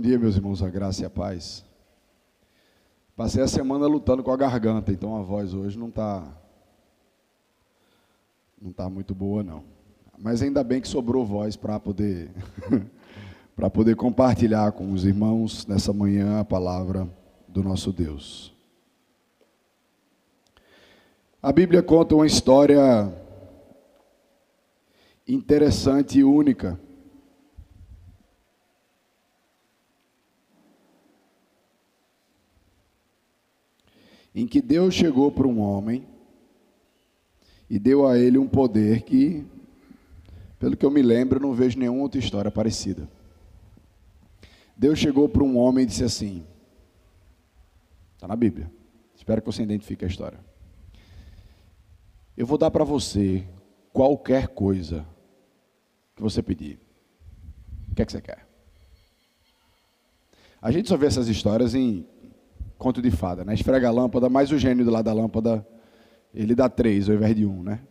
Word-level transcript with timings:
Bom 0.00 0.06
dia, 0.06 0.18
meus 0.18 0.34
irmãos, 0.34 0.62
a 0.62 0.70
graça 0.70 1.02
e 1.02 1.04
a 1.04 1.10
paz. 1.10 1.62
Passei 3.14 3.42
a 3.42 3.46
semana 3.46 3.86
lutando 3.86 4.22
com 4.22 4.30
a 4.30 4.36
garganta, 4.36 4.90
então 4.90 5.14
a 5.14 5.20
voz 5.20 5.52
hoje 5.52 5.78
não 5.78 5.90
está 5.90 6.26
não 8.58 8.72
tá 8.72 8.88
muito 8.88 9.14
boa 9.14 9.42
não. 9.42 9.62
Mas 10.18 10.40
ainda 10.40 10.64
bem 10.64 10.80
que 10.80 10.88
sobrou 10.88 11.26
voz 11.26 11.54
para 11.54 11.78
poder 11.78 12.30
para 13.54 13.68
poder 13.68 13.94
compartilhar 13.94 14.72
com 14.72 14.90
os 14.90 15.04
irmãos 15.04 15.66
nessa 15.66 15.92
manhã 15.92 16.40
a 16.40 16.44
palavra 16.46 17.06
do 17.46 17.62
nosso 17.62 17.92
Deus. 17.92 18.54
A 21.42 21.52
Bíblia 21.52 21.82
conta 21.82 22.14
uma 22.14 22.26
história 22.26 23.12
interessante 25.28 26.20
e 26.20 26.24
única 26.24 26.80
em 34.34 34.46
que 34.46 34.60
Deus 34.60 34.94
chegou 34.94 35.30
para 35.30 35.46
um 35.46 35.60
homem 35.60 36.06
e 37.68 37.78
deu 37.78 38.06
a 38.06 38.18
ele 38.18 38.38
um 38.38 38.48
poder 38.48 39.02
que, 39.02 39.44
pelo 40.58 40.76
que 40.76 40.84
eu 40.84 40.90
me 40.90 41.02
lembro, 41.02 41.40
não 41.40 41.54
vejo 41.54 41.78
nenhuma 41.78 42.02
outra 42.02 42.18
história 42.18 42.50
parecida. 42.50 43.08
Deus 44.76 44.98
chegou 44.98 45.28
para 45.28 45.42
um 45.42 45.58
homem 45.58 45.84
e 45.84 45.86
disse 45.86 46.04
assim: 46.04 46.44
está 48.14 48.26
na 48.26 48.36
Bíblia, 48.36 48.70
espero 49.14 49.42
que 49.42 49.46
você 49.46 49.62
identifique 49.62 50.04
a 50.04 50.08
história. 50.08 50.38
Eu 52.36 52.46
vou 52.46 52.56
dar 52.56 52.70
para 52.70 52.84
você 52.84 53.46
qualquer 53.92 54.48
coisa 54.48 55.06
que 56.16 56.22
você 56.22 56.42
pedir. 56.42 56.78
O 57.90 57.94
que 57.94 58.02
é 58.02 58.06
que 58.06 58.12
você 58.12 58.20
quer? 58.20 58.48
A 60.62 60.70
gente 60.70 60.88
só 60.88 60.96
vê 60.96 61.06
essas 61.06 61.28
histórias 61.28 61.74
em 61.74 62.06
conto 62.80 63.02
de 63.02 63.10
fada, 63.10 63.44
né? 63.44 63.52
Esfrega 63.52 63.88
a 63.88 63.92
lâmpada, 63.92 64.30
mais 64.30 64.50
o 64.50 64.58
gênio 64.58 64.86
do 64.86 64.90
lado 64.90 65.04
da 65.04 65.12
lâmpada, 65.12 65.64
ele 66.32 66.54
dá 66.54 66.68
três 66.68 67.08
ao 67.08 67.14
invés 67.14 67.36
de 67.36 67.44
um, 67.44 67.62
né? 67.62 67.86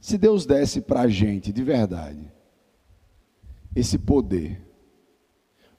Se 0.00 0.16
Deus 0.16 0.46
desse 0.46 0.80
para 0.80 1.02
a 1.02 1.08
gente, 1.08 1.52
de 1.52 1.62
verdade, 1.62 2.32
esse 3.76 3.98
poder 3.98 4.66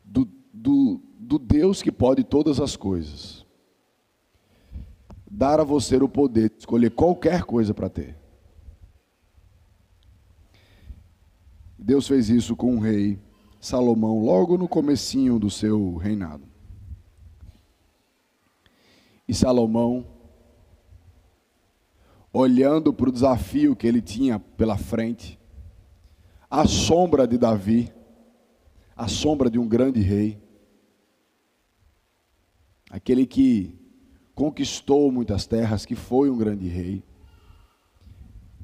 do, 0.06 0.30
do, 0.54 1.02
do 1.20 1.40
Deus 1.40 1.82
que 1.82 1.92
pode 1.92 2.24
todas 2.24 2.60
as 2.60 2.78
coisas, 2.78 3.44
dar 5.30 5.60
a 5.60 5.64
você 5.64 5.96
o 5.98 6.08
poder 6.08 6.52
de 6.52 6.60
escolher 6.60 6.92
qualquer 6.92 7.44
coisa 7.44 7.74
para 7.74 7.90
ter. 7.90 8.16
Deus 11.76 12.08
fez 12.08 12.30
isso 12.30 12.56
com 12.56 12.76
um 12.76 12.80
rei 12.80 13.20
Salomão 13.62 14.18
logo 14.20 14.58
no 14.58 14.68
comecinho 14.68 15.38
do 15.38 15.48
seu 15.48 15.96
reinado. 15.96 16.44
E 19.28 19.36
Salomão, 19.36 20.04
olhando 22.34 22.92
para 22.92 23.08
o 23.08 23.12
desafio 23.12 23.76
que 23.76 23.86
ele 23.86 24.02
tinha 24.02 24.40
pela 24.40 24.80
frente, 24.80 25.40
a 26.50 26.68
sombra 26.68 27.28
de 27.28 27.38
Davi, 27.38 27.94
a 28.98 29.08
sombra 29.08 29.48
de 29.48 29.60
um 29.60 29.68
grande 29.68 30.02
rei, 30.02 30.42
aquele 32.90 33.28
que 33.28 33.80
conquistou 34.34 35.12
muitas 35.12 35.46
terras, 35.46 35.86
que 35.86 35.94
foi 35.96 36.32
um 36.32 36.38
grande 36.38 36.68
rei. 36.68 37.04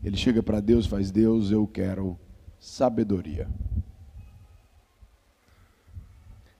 Ele 0.03 0.17
chega 0.17 0.41
para 0.41 0.59
Deus 0.59 0.87
faz: 0.87 1.11
Deus, 1.11 1.51
eu 1.51 1.67
quero 1.67 2.19
sabedoria. 2.59 3.47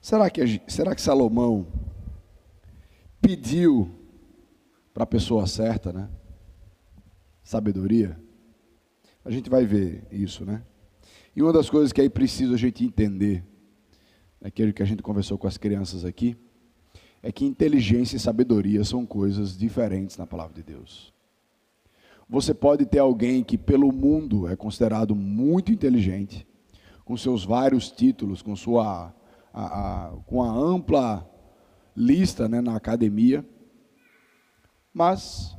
Será 0.08 0.30
que, 0.30 0.62
será 0.70 0.96
que 0.96 1.02
Salomão 1.02 1.68
pediu 3.22 3.92
para 4.94 5.04
a 5.04 5.06
pessoa 5.06 5.46
certa, 5.46 5.92
né? 5.92 6.10
Sabedoria? 7.44 8.18
A 9.26 9.30
gente 9.30 9.50
vai 9.50 9.66
ver 9.66 10.08
isso, 10.10 10.46
né? 10.46 10.64
E 11.36 11.44
uma 11.44 11.52
das 11.52 11.70
coisas 11.70 11.92
que 11.92 12.00
aí 12.00 12.10
precisa 12.10 12.54
a 12.54 12.58
gente 12.58 12.86
entender, 12.86 13.44
aquilo 14.42 14.72
que 14.72 14.82
a 14.82 14.86
gente 14.86 15.04
conversou 15.04 15.38
com 15.38 15.46
as 15.46 15.58
crianças 15.58 16.06
aqui, 16.06 16.38
é 17.22 17.30
que 17.30 17.44
inteligência 17.44 18.16
e 18.16 18.20
sabedoria 18.22 18.86
são 18.86 19.06
coisas 19.06 19.58
diferentes 19.58 20.16
na 20.16 20.26
palavra 20.26 20.56
de 20.56 20.64
Deus. 20.64 21.14
Você 22.30 22.54
pode 22.54 22.86
ter 22.86 23.00
alguém 23.00 23.44
que 23.44 23.58
pelo 23.58 23.92
mundo 23.92 24.48
é 24.48 24.56
considerado 24.56 25.14
muito 25.14 25.70
inteligente, 25.70 26.48
com 27.04 27.18
seus 27.18 27.44
vários 27.44 27.92
títulos, 27.92 28.42
com 28.42 28.56
sua 28.56 29.14
a, 29.58 29.66
a, 29.66 30.10
com 30.28 30.44
a 30.44 30.52
ampla 30.52 31.28
lista 31.96 32.48
né, 32.48 32.62
na 32.62 32.76
academia, 32.76 33.44
mas 34.94 35.58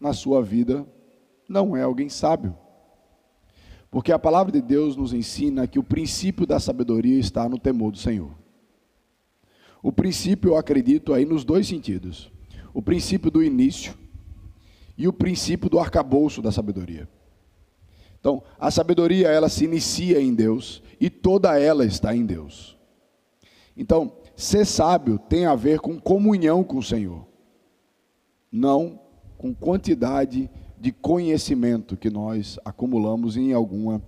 na 0.00 0.14
sua 0.14 0.42
vida 0.42 0.86
não 1.46 1.76
é 1.76 1.82
alguém 1.82 2.08
sábio. 2.08 2.56
Porque 3.90 4.10
a 4.10 4.18
palavra 4.18 4.50
de 4.50 4.62
Deus 4.62 4.96
nos 4.96 5.12
ensina 5.12 5.66
que 5.66 5.78
o 5.78 5.84
princípio 5.84 6.46
da 6.46 6.58
sabedoria 6.58 7.18
está 7.18 7.46
no 7.46 7.58
temor 7.58 7.92
do 7.92 7.98
Senhor. 7.98 8.32
O 9.82 9.92
princípio, 9.92 10.52
eu 10.52 10.56
acredito, 10.56 11.12
aí 11.12 11.26
nos 11.26 11.44
dois 11.44 11.68
sentidos: 11.68 12.32
o 12.72 12.80
princípio 12.80 13.30
do 13.30 13.42
início 13.42 13.94
e 14.96 15.06
o 15.06 15.12
princípio 15.12 15.68
do 15.68 15.78
arcabouço 15.78 16.40
da 16.40 16.50
sabedoria. 16.50 17.06
Então, 18.18 18.42
a 18.58 18.70
sabedoria, 18.70 19.28
ela 19.28 19.50
se 19.50 19.66
inicia 19.66 20.18
em 20.22 20.34
Deus 20.34 20.82
e 20.98 21.10
toda 21.10 21.58
ela 21.60 21.84
está 21.84 22.16
em 22.16 22.24
Deus. 22.24 22.73
Então, 23.76 24.12
ser 24.36 24.64
sábio 24.64 25.18
tem 25.18 25.46
a 25.46 25.54
ver 25.54 25.80
com 25.80 26.00
comunhão 26.00 26.62
com 26.62 26.78
o 26.78 26.82
Senhor, 26.82 27.26
não 28.50 29.00
com 29.36 29.54
quantidade 29.54 30.50
de 30.78 30.92
conhecimento 30.92 31.96
que 31.96 32.10
nós 32.10 32.58
acumulamos 32.64 33.36
em 33.36 33.52
alguma 33.52 34.02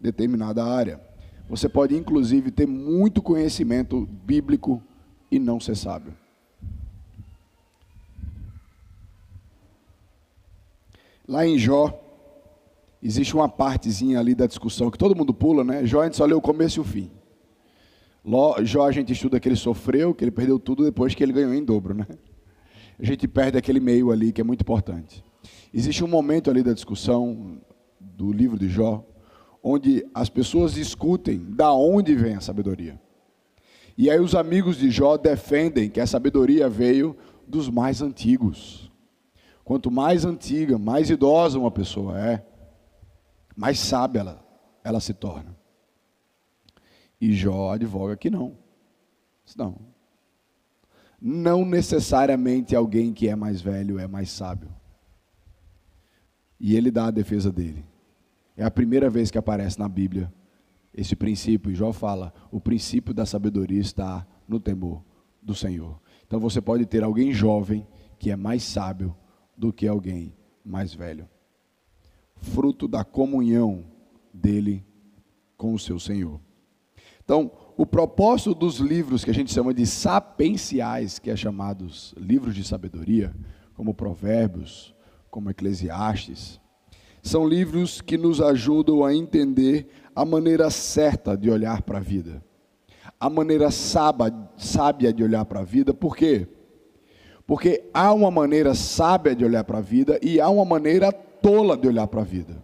determinada 0.00 0.64
área. 0.64 1.00
Você 1.48 1.68
pode, 1.68 1.96
inclusive, 1.96 2.50
ter 2.50 2.66
muito 2.66 3.22
conhecimento 3.22 4.06
bíblico 4.06 4.82
e 5.30 5.38
não 5.38 5.60
ser 5.60 5.76
sábio. 5.76 6.14
Lá 11.28 11.46
em 11.46 11.58
Jó, 11.58 11.98
existe 13.02 13.34
uma 13.34 13.48
partezinha 13.48 14.18
ali 14.18 14.34
da 14.34 14.46
discussão 14.46 14.90
que 14.90 14.98
todo 14.98 15.16
mundo 15.16 15.32
pula, 15.32 15.62
né? 15.62 15.86
Jó 15.86 16.00
a 16.00 16.04
gente 16.04 16.16
só 16.16 16.24
lê 16.24 16.34
o 16.34 16.40
começo 16.40 16.78
e 16.78 16.80
o 16.80 16.84
fim. 16.84 17.10
Jó 18.62 18.86
a 18.86 18.92
gente 18.92 19.12
estuda 19.12 19.40
que 19.40 19.48
ele 19.48 19.56
sofreu, 19.56 20.14
que 20.14 20.24
ele 20.24 20.30
perdeu 20.30 20.58
tudo 20.58 20.84
depois 20.84 21.14
que 21.14 21.22
ele 21.22 21.32
ganhou 21.32 21.52
em 21.52 21.64
dobro, 21.64 21.94
né? 21.94 22.06
A 22.98 23.04
gente 23.04 23.26
perde 23.26 23.58
aquele 23.58 23.80
meio 23.80 24.12
ali 24.12 24.32
que 24.32 24.40
é 24.40 24.44
muito 24.44 24.60
importante. 24.60 25.24
Existe 25.74 26.04
um 26.04 26.08
momento 26.08 26.50
ali 26.50 26.62
da 26.62 26.72
discussão 26.72 27.60
do 27.98 28.32
livro 28.32 28.58
de 28.58 28.68
Jó, 28.68 29.04
onde 29.62 30.06
as 30.14 30.28
pessoas 30.28 30.74
discutem 30.74 31.38
da 31.50 31.72
onde 31.72 32.14
vem 32.14 32.36
a 32.36 32.40
sabedoria. 32.40 33.00
E 33.96 34.10
aí 34.10 34.20
os 34.20 34.34
amigos 34.34 34.76
de 34.76 34.90
Jó 34.90 35.16
defendem 35.16 35.90
que 35.90 36.00
a 36.00 36.06
sabedoria 36.06 36.68
veio 36.68 37.16
dos 37.46 37.68
mais 37.68 38.00
antigos. 38.00 38.90
Quanto 39.64 39.90
mais 39.90 40.24
antiga, 40.24 40.78
mais 40.78 41.10
idosa 41.10 41.58
uma 41.58 41.70
pessoa 41.70 42.18
é, 42.18 42.44
mais 43.56 43.78
sábia 43.78 44.20
ela, 44.20 44.44
ela 44.84 45.00
se 45.00 45.14
torna. 45.14 45.56
E 47.22 47.32
Jó 47.32 47.70
advoga 47.70 48.16
que 48.16 48.28
não. 48.28 48.58
Não. 49.56 49.78
Não 51.20 51.64
necessariamente 51.64 52.74
alguém 52.74 53.12
que 53.12 53.28
é 53.28 53.36
mais 53.36 53.60
velho 53.60 53.96
é 54.00 54.08
mais 54.08 54.28
sábio. 54.28 54.68
E 56.58 56.74
ele 56.74 56.90
dá 56.90 57.06
a 57.06 57.10
defesa 57.12 57.52
dele. 57.52 57.84
É 58.56 58.64
a 58.64 58.70
primeira 58.72 59.08
vez 59.08 59.30
que 59.30 59.38
aparece 59.38 59.78
na 59.78 59.88
Bíblia 59.88 60.34
esse 60.92 61.14
princípio. 61.14 61.70
E 61.70 61.76
Jó 61.76 61.92
fala: 61.92 62.34
o 62.50 62.60
princípio 62.60 63.14
da 63.14 63.24
sabedoria 63.24 63.80
está 63.80 64.26
no 64.48 64.58
temor 64.58 65.00
do 65.40 65.54
Senhor. 65.54 66.02
Então 66.26 66.40
você 66.40 66.60
pode 66.60 66.84
ter 66.86 67.04
alguém 67.04 67.32
jovem 67.32 67.86
que 68.18 68.32
é 68.32 68.36
mais 68.36 68.64
sábio 68.64 69.16
do 69.56 69.72
que 69.72 69.86
alguém 69.86 70.34
mais 70.64 70.92
velho. 70.92 71.28
Fruto 72.34 72.88
da 72.88 73.04
comunhão 73.04 73.84
dele 74.34 74.84
com 75.56 75.72
o 75.72 75.78
seu 75.78 76.00
Senhor. 76.00 76.40
Então, 77.32 77.50
o 77.78 77.86
propósito 77.86 78.54
dos 78.54 78.76
livros 78.76 79.24
que 79.24 79.30
a 79.30 79.32
gente 79.34 79.50
chama 79.50 79.72
de 79.72 79.86
sapenciais, 79.86 81.18
que 81.18 81.30
é 81.30 81.34
chamados 81.34 82.14
livros 82.14 82.54
de 82.54 82.62
sabedoria, 82.62 83.34
como 83.74 83.94
Provérbios, 83.94 84.94
como 85.30 85.48
Eclesiastes, 85.48 86.60
são 87.22 87.48
livros 87.48 88.02
que 88.02 88.18
nos 88.18 88.42
ajudam 88.42 89.02
a 89.02 89.14
entender 89.14 89.86
a 90.14 90.26
maneira 90.26 90.68
certa 90.68 91.34
de 91.34 91.48
olhar 91.48 91.80
para 91.80 91.96
a 91.96 92.02
vida, 92.02 92.44
a 93.18 93.30
maneira 93.30 93.70
sábia 93.70 95.10
de 95.10 95.24
olhar 95.24 95.46
para 95.46 95.60
a 95.60 95.64
vida, 95.64 95.94
por 95.94 96.14
quê? 96.14 96.46
Porque 97.46 97.82
há 97.94 98.12
uma 98.12 98.30
maneira 98.30 98.74
sábia 98.74 99.34
de 99.34 99.42
olhar 99.42 99.64
para 99.64 99.78
a 99.78 99.80
vida 99.80 100.20
e 100.22 100.38
há 100.38 100.50
uma 100.50 100.66
maneira 100.66 101.10
tola 101.10 101.78
de 101.78 101.88
olhar 101.88 102.08
para 102.08 102.20
a 102.20 102.24
vida. 102.24 102.62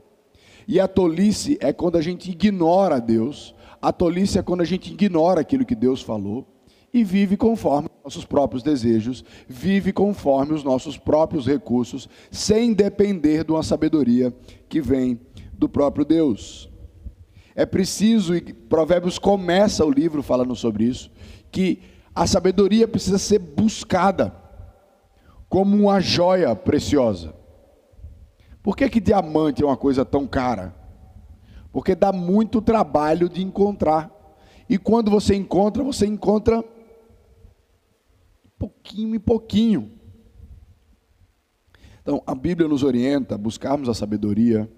E 0.67 0.79
a 0.79 0.87
tolice 0.87 1.57
é 1.59 1.73
quando 1.73 1.97
a 1.97 2.03
gente 2.03 2.31
ignora 2.31 3.01
Deus 3.01 3.57
A 3.81 3.93
tolice 3.93 4.39
é 4.39 4.43
quando 4.43 4.61
a 4.61 4.65
gente 4.65 4.93
ignora 4.93 5.41
aquilo 5.41 5.65
que 5.65 5.75
Deus 5.75 6.03
falou 6.03 6.47
e 6.93 7.05
vive 7.05 7.37
conforme 7.37 7.89
os 7.89 8.05
nossos 8.05 8.25
próprios 8.25 8.63
desejos, 8.63 9.25
vive 9.47 9.93
conforme 9.93 10.55
os 10.55 10.65
nossos 10.65 10.97
próprios 10.97 11.47
recursos, 11.47 12.09
sem 12.31 12.73
depender 12.73 13.45
de 13.45 13.53
uma 13.53 13.63
sabedoria 13.63 14.35
que 14.69 14.81
vem 14.81 15.21
do 15.53 15.69
próprio 15.69 16.05
Deus. 16.05 16.71
É 17.55 17.67
preciso, 17.67 18.35
e 18.35 18.41
Provérbios 18.41 19.19
começa 19.19 19.85
o 19.85 19.91
livro 19.91 20.23
falando 20.23 20.55
sobre 20.55 20.85
isso, 20.85 21.11
que 21.51 21.81
a 22.15 22.27
sabedoria 22.27 22.89
precisa 22.89 23.19
ser 23.19 23.39
buscada 23.39 24.35
como 25.49 25.77
uma 25.77 26.01
joia 26.01 26.55
preciosa. 26.55 27.35
Por 28.63 28.77
que, 28.77 28.89
que 28.89 29.01
diamante 29.01 29.63
é 29.63 29.67
uma 29.67 29.77
coisa 29.77 30.05
tão 30.05 30.27
cara? 30.27 30.78
Porque 31.73 31.95
dá 31.95 32.13
muito 32.13 32.61
trabalho 32.63 33.29
de 33.29 33.43
encontrar. 33.43 34.11
E 34.69 34.79
quando 34.79 35.11
você 35.11 35.35
encontra, 35.35 35.83
você 35.83 36.07
encontra 36.07 36.65
pouquinho 38.59 39.15
em 39.15 39.21
pouquinho. 39.21 39.93
Então, 42.03 42.23
a 42.27 42.35
Bíblia 42.35 42.69
nos 42.69 42.83
orienta 42.83 43.35
a 43.35 43.39
buscarmos 43.39 43.89
a 43.89 43.95
sabedoria 43.95 44.71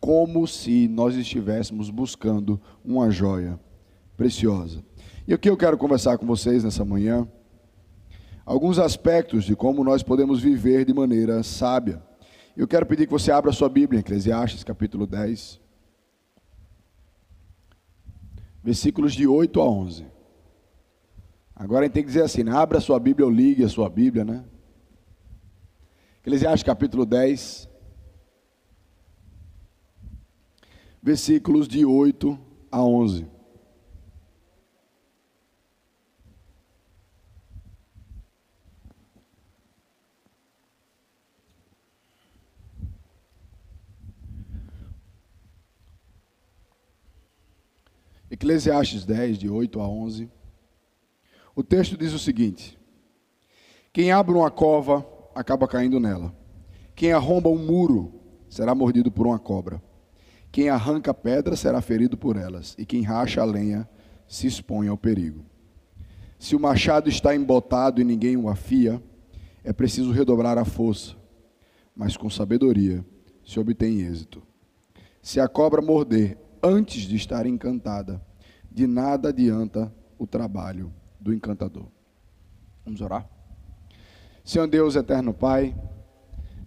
como 0.00 0.46
se 0.46 0.88
nós 0.88 1.14
estivéssemos 1.14 1.90
buscando 1.90 2.60
uma 2.84 3.10
joia 3.10 3.60
preciosa. 4.16 4.82
E 5.26 5.34
o 5.34 5.38
que 5.38 5.50
eu 5.50 5.56
quero 5.56 5.76
conversar 5.76 6.16
com 6.18 6.26
vocês 6.26 6.64
nessa 6.64 6.84
manhã, 6.84 7.28
alguns 8.46 8.78
aspectos 8.78 9.44
de 9.44 9.54
como 9.54 9.84
nós 9.84 10.02
podemos 10.02 10.40
viver 10.40 10.84
de 10.84 10.94
maneira 10.94 11.42
sábia. 11.42 12.02
Eu 12.56 12.66
quero 12.66 12.86
pedir 12.86 13.06
que 13.06 13.12
você 13.12 13.30
abra 13.30 13.52
sua 13.52 13.68
Bíblia, 13.68 14.00
Eclesiastes 14.00 14.64
capítulo 14.64 15.06
10, 15.06 15.60
versículos 18.62 19.12
de 19.12 19.26
8 19.26 19.60
a 19.60 19.68
11. 19.68 20.06
Agora 21.54 21.80
a 21.80 21.84
gente 21.84 21.94
tem 21.94 22.02
que 22.02 22.08
dizer 22.08 22.22
assim, 22.22 22.42
né? 22.42 22.52
abra 22.52 22.78
a 22.78 22.80
sua 22.80 22.98
Bíblia 22.98 23.26
ou 23.26 23.32
ligue 23.32 23.64
a 23.64 23.68
sua 23.68 23.88
Bíblia, 23.88 24.24
né? 24.24 24.44
Eclesiastes 26.22 26.62
capítulo 26.62 27.06
10, 27.06 27.68
versículos 31.02 31.66
de 31.66 31.84
8 31.84 32.38
a 32.70 32.82
11. 32.82 33.26
Eclesiastes 48.40 49.04
10, 49.04 49.36
de 49.36 49.50
8 49.50 49.78
a 49.82 49.86
11. 49.86 50.30
O 51.54 51.62
texto 51.62 51.94
diz 51.94 52.14
o 52.14 52.18
seguinte: 52.18 52.78
Quem 53.92 54.12
abre 54.12 54.34
uma 54.34 54.50
cova 54.50 55.06
acaba 55.34 55.68
caindo 55.68 56.00
nela. 56.00 56.34
Quem 56.96 57.12
arromba 57.12 57.50
um 57.50 57.58
muro 57.58 58.14
será 58.48 58.74
mordido 58.74 59.12
por 59.12 59.26
uma 59.26 59.38
cobra. 59.38 59.82
Quem 60.50 60.70
arranca 60.70 61.12
pedra 61.12 61.54
será 61.54 61.82
ferido 61.82 62.16
por 62.16 62.38
elas, 62.38 62.74
e 62.78 62.86
quem 62.86 63.02
racha 63.02 63.42
a 63.42 63.44
lenha 63.44 63.86
se 64.26 64.46
expõe 64.46 64.88
ao 64.88 64.96
perigo. 64.96 65.44
Se 66.38 66.56
o 66.56 66.60
machado 66.60 67.10
está 67.10 67.36
embotado 67.36 68.00
e 68.00 68.04
ninguém 68.04 68.38
o 68.38 68.48
afia, 68.48 69.02
é 69.62 69.70
preciso 69.70 70.12
redobrar 70.12 70.56
a 70.56 70.64
força, 70.64 71.14
mas 71.94 72.16
com 72.16 72.30
sabedoria 72.30 73.04
se 73.44 73.60
obtém 73.60 74.00
êxito. 74.00 74.42
Se 75.20 75.38
a 75.38 75.46
cobra 75.46 75.82
morder 75.82 76.38
antes 76.62 77.02
de 77.02 77.16
estar 77.16 77.44
encantada, 77.44 78.29
de 78.70 78.86
nada 78.86 79.30
adianta 79.30 79.92
o 80.18 80.26
trabalho 80.26 80.92
do 81.18 81.34
encantador. 81.34 81.86
Vamos 82.84 83.00
orar? 83.00 83.28
Senhor 84.44 84.66
Deus, 84.66 84.96
eterno 84.96 85.34
Pai, 85.34 85.74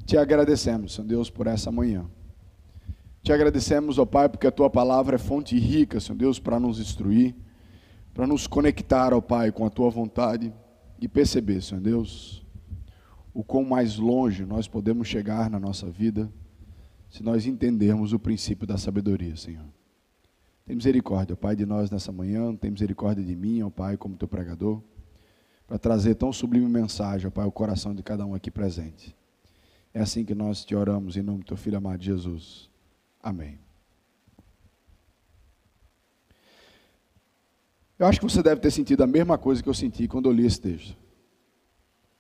te 0.06 0.18
agradecemos, 0.18 0.94
Senhor 0.94 1.08
Deus, 1.08 1.30
por 1.30 1.48
essa 1.48 1.72
manhã. 1.72 2.06
Te 3.22 3.32
agradecemos, 3.32 3.98
ó 3.98 4.06
Pai, 4.06 4.28
porque 4.28 4.48
a 4.48 4.52
tua 4.52 4.70
palavra 4.70 5.16
é 5.16 5.20
fonte 5.20 5.58
rica, 5.58 6.00
Senhor 6.00 6.18
Deus, 6.18 6.40
para 6.40 6.60
nos 6.60 6.80
instruir, 6.80 7.36
para 8.14 8.28
nos 8.28 8.48
conectar, 8.48 9.14
ó 9.14 9.22
Pai, 9.22 9.52
com 9.52 9.66
a 9.66 9.70
tua 9.70 9.90
vontade 9.90 10.54
e 11.00 11.08
perceber, 11.08 11.62
Senhor 11.62 11.82
Deus, 11.82 12.46
o 13.34 13.44
quão 13.44 13.64
mais 13.64 13.98
longe 13.98 14.46
nós 14.46 14.68
podemos 14.68 15.08
chegar 15.08 15.50
na 15.50 15.60
nossa 15.60 15.90
vida 15.90 16.32
se 17.10 17.24
nós 17.24 17.46
entendermos 17.46 18.12
o 18.12 18.20
princípio 18.20 18.66
da 18.68 18.78
sabedoria, 18.78 19.36
Senhor. 19.36 19.66
Tem 20.65 20.75
misericórdia, 20.75 21.36
Pai, 21.36 21.56
de 21.56 21.65
nós 21.65 21.92
nessa 21.92 22.12
manhã, 22.12 22.56
tem 22.56 22.71
misericórdia 22.71 23.24
de 23.24 23.36
mim, 23.36 23.62
ó 23.62 23.69
Pai, 23.69 23.98
como 23.98 24.15
teu 24.15 24.27
pregador, 24.27 24.81
para 25.68 25.77
trazer 25.77 26.15
tão 26.15 26.31
sublime 26.31 26.68
mensagem, 26.68 27.27
ó 27.27 27.31
Pai, 27.31 27.44
ao 27.44 27.51
coração 27.51 27.94
de 27.94 28.01
cada 28.01 28.25
um 28.25 28.33
aqui 28.33 28.50
presente. 28.50 29.15
É 29.94 30.01
assim 30.01 30.24
que 30.24 30.33
nós 30.33 30.63
te 30.63 30.74
oramos 30.75 31.18
em 31.18 31.21
nome 31.21 31.39
do 31.39 31.45
teu 31.45 31.57
filho 31.57 31.77
amado 31.77 32.01
Jesus. 32.01 32.69
Amém. 33.21 33.60
Eu 38.00 38.07
acho 38.07 38.19
que 38.19 38.25
você 38.25 38.42
deve 38.42 38.59
ter 38.59 38.71
sentido 38.71 39.04
a 39.04 39.07
mesma 39.07 39.38
coisa 39.38 39.62
que 39.62 39.69
eu 39.69 39.74
senti 39.74 40.07
quando 40.07 40.27
eu 40.27 40.33
li 40.33 40.45
esse 40.45 40.59
texto. 40.59 40.98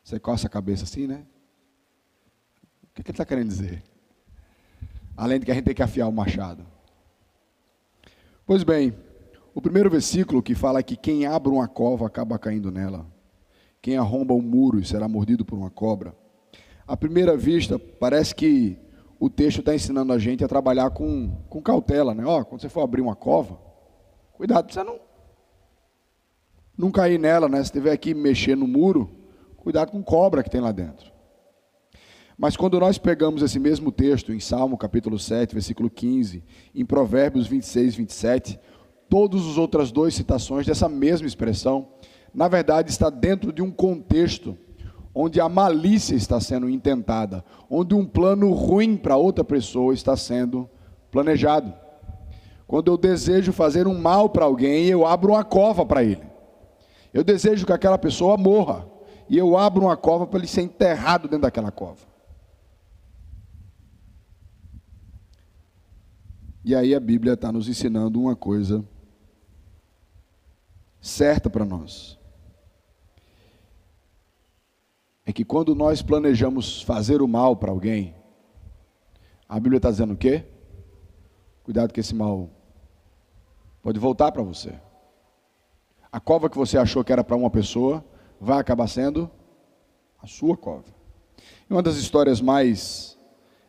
Você 0.03 0.19
coça 0.19 0.47
a 0.47 0.49
cabeça 0.49 0.83
assim, 0.83 1.07
né? 1.07 1.25
O 2.83 2.93
que, 2.93 3.01
ele 3.01 3.09
está 3.11 3.25
querendo 3.25 3.47
dizer? 3.47 3.83
Além 5.17 5.39
de 5.39 5.45
que 5.45 5.51
a 5.51 5.55
gente 5.55 5.65
tem 5.65 5.73
que 5.73 5.81
afiar 5.81 6.07
o 6.07 6.11
machado. 6.11 6.65
Pois 8.45 8.61
bem, 8.61 8.93
o 9.55 9.61
primeiro 9.61 9.89
versículo 9.89 10.43
que 10.43 10.53
fala 10.53 10.83
que 10.83 10.97
quem 10.97 11.25
abre 11.25 11.49
uma 11.49 11.65
cova 11.65 12.05
acaba 12.05 12.37
caindo 12.37 12.69
nela, 12.69 13.05
quem 13.81 13.95
arromba 13.95 14.33
um 14.33 14.41
muro 14.41 14.83
será 14.83 15.07
mordido 15.07 15.45
por 15.45 15.57
uma 15.57 15.69
cobra. 15.69 16.13
À 16.85 16.97
primeira 16.97 17.37
vista, 17.37 17.79
parece 17.79 18.35
que 18.35 18.77
o 19.17 19.29
texto 19.29 19.59
está 19.59 19.73
ensinando 19.73 20.11
a 20.11 20.19
gente 20.19 20.43
a 20.43 20.47
trabalhar 20.49 20.89
com, 20.89 21.31
com 21.47 21.61
cautela, 21.61 22.13
né? 22.13 22.25
Ó, 22.25 22.43
quando 22.43 22.59
você 22.59 22.67
for 22.67 22.81
abrir 22.81 22.99
uma 22.99 23.15
cova, 23.15 23.57
cuidado 24.33 24.65
para 24.65 24.73
você 24.73 24.83
não, 24.83 24.99
não 26.77 26.91
cair 26.91 27.17
nela, 27.17 27.47
né? 27.47 27.63
Se 27.63 27.71
tiver 27.71 27.93
aqui 27.93 28.13
mexer 28.13 28.57
no 28.57 28.67
muro, 28.67 29.09
cuidado 29.55 29.89
com 29.89 30.03
cobra 30.03 30.43
que 30.43 30.49
tem 30.49 30.59
lá 30.59 30.73
dentro. 30.73 31.12
Mas 32.37 32.57
quando 32.57 32.79
nós 32.79 32.97
pegamos 32.97 33.41
esse 33.43 33.59
mesmo 33.59 33.91
texto 33.91 34.33
em 34.33 34.39
Salmo 34.39 34.77
capítulo 34.77 35.19
7, 35.19 35.53
versículo 35.53 35.89
15, 35.89 36.43
em 36.73 36.85
Provérbios 36.85 37.45
26, 37.47 37.95
27, 37.95 38.59
todas 39.07 39.41
as 39.47 39.57
outras 39.57 39.91
duas 39.91 40.15
citações 40.15 40.65
dessa 40.65 40.89
mesma 40.89 41.27
expressão, 41.27 41.89
na 42.33 42.47
verdade 42.47 42.89
está 42.89 43.09
dentro 43.09 43.53
de 43.53 43.61
um 43.61 43.69
contexto 43.69 44.57
onde 45.13 45.39
a 45.39 45.47
malícia 45.47 46.15
está 46.15 46.39
sendo 46.39 46.67
intentada, 46.67 47.45
onde 47.69 47.93
um 47.93 48.03
plano 48.03 48.51
ruim 48.51 48.97
para 48.97 49.15
outra 49.15 49.43
pessoa 49.43 49.93
está 49.93 50.17
sendo 50.17 50.67
planejado. 51.11 51.71
Quando 52.65 52.89
eu 52.89 52.97
desejo 52.97 53.53
fazer 53.53 53.87
um 53.87 53.99
mal 53.99 54.29
para 54.29 54.45
alguém, 54.45 54.85
eu 54.85 55.05
abro 55.05 55.33
uma 55.33 55.43
cova 55.43 55.85
para 55.85 56.03
ele. 56.03 56.23
Eu 57.13 57.23
desejo 57.23 57.67
que 57.67 57.71
aquela 57.71 57.99
pessoa 57.99 58.35
morra, 58.37 58.87
e 59.29 59.37
eu 59.37 59.55
abro 59.55 59.83
uma 59.83 59.95
cova 59.95 60.25
para 60.25 60.39
ele 60.39 60.47
ser 60.47 60.63
enterrado 60.63 61.27
dentro 61.27 61.43
daquela 61.43 61.69
cova. 61.69 62.12
E 66.63 66.75
aí 66.75 66.95
a 66.95 66.99
Bíblia 66.99 67.33
está 67.33 67.51
nos 67.51 67.67
ensinando 67.67 68.21
uma 68.21 68.35
coisa 68.35 68.83
certa 71.01 71.49
para 71.49 71.65
nós 71.65 72.17
é 75.25 75.31
que 75.31 75.45
quando 75.45 75.73
nós 75.73 76.01
planejamos 76.01 76.81
fazer 76.81 77.21
o 77.21 77.27
mal 77.27 77.55
para 77.55 77.71
alguém, 77.71 78.13
a 79.47 79.59
Bíblia 79.59 79.77
está 79.77 79.89
dizendo 79.89 80.13
o 80.13 80.17
quê? 80.17 80.43
Cuidado 81.63 81.93
que 81.93 81.99
esse 81.99 82.13
mal 82.13 82.49
pode 83.81 83.99
voltar 83.99 84.31
para 84.31 84.43
você. 84.43 84.73
A 86.11 86.19
cova 86.19 86.49
que 86.49 86.57
você 86.57 86.77
achou 86.77 87.03
que 87.03 87.11
era 87.11 87.23
para 87.23 87.35
uma 87.35 87.49
pessoa 87.49 88.03
vai 88.39 88.59
acabar 88.59 88.87
sendo 88.87 89.31
a 90.21 90.27
sua 90.27 90.57
cova. 90.57 90.93
E 91.69 91.73
uma 91.73 91.81
das 91.81 91.95
histórias 91.95 92.41
mais 92.41 93.17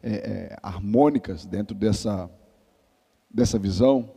é, 0.02 0.12
é, 0.12 0.56
harmônicas 0.62 1.46
dentro 1.46 1.74
dessa, 1.74 2.28
dessa 3.34 3.58
visão 3.58 4.08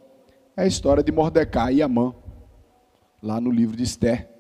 é 0.55 0.63
a 0.63 0.67
história 0.67 1.03
de 1.03 1.11
Mordecai 1.11 1.75
e 1.75 1.81
Amã, 1.81 2.13
lá 3.21 3.41
no 3.41 3.51
livro 3.51 3.75
de 3.75 3.83
Esther 3.83 4.37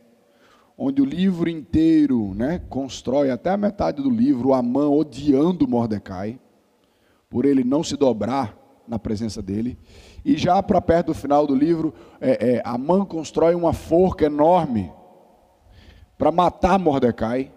onde 0.77 1.01
o 1.01 1.05
livro 1.05 1.49
inteiro 1.49 2.33
né, 2.35 2.61
constrói 2.69 3.31
até 3.31 3.49
a 3.49 3.57
metade 3.57 4.01
do 4.01 4.09
livro 4.09 4.53
Amã 4.53 4.87
odiando 4.87 5.67
Mordecai, 5.67 6.39
por 7.29 7.45
ele 7.45 7.63
não 7.63 7.83
se 7.83 7.97
dobrar 7.97 8.55
na 8.87 8.99
presença 8.99 9.41
dele. 9.41 9.77
E 10.23 10.37
já 10.37 10.61
para 10.61 10.79
perto 10.79 11.07
do 11.07 11.13
final 11.15 11.47
do 11.47 11.55
livro, 11.55 11.93
é, 12.21 12.57
é, 12.57 12.61
Amã 12.63 13.03
constrói 13.03 13.55
uma 13.55 13.73
forca 13.73 14.25
enorme 14.25 14.91
para 16.17 16.31
matar 16.31 16.77
Mordecai, 16.77 17.51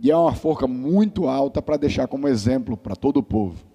e 0.00 0.12
é 0.12 0.16
uma 0.16 0.34
forca 0.34 0.68
muito 0.68 1.26
alta 1.26 1.60
para 1.60 1.76
deixar 1.76 2.06
como 2.06 2.28
exemplo 2.28 2.76
para 2.76 2.94
todo 2.94 3.16
o 3.16 3.22
povo. 3.22 3.66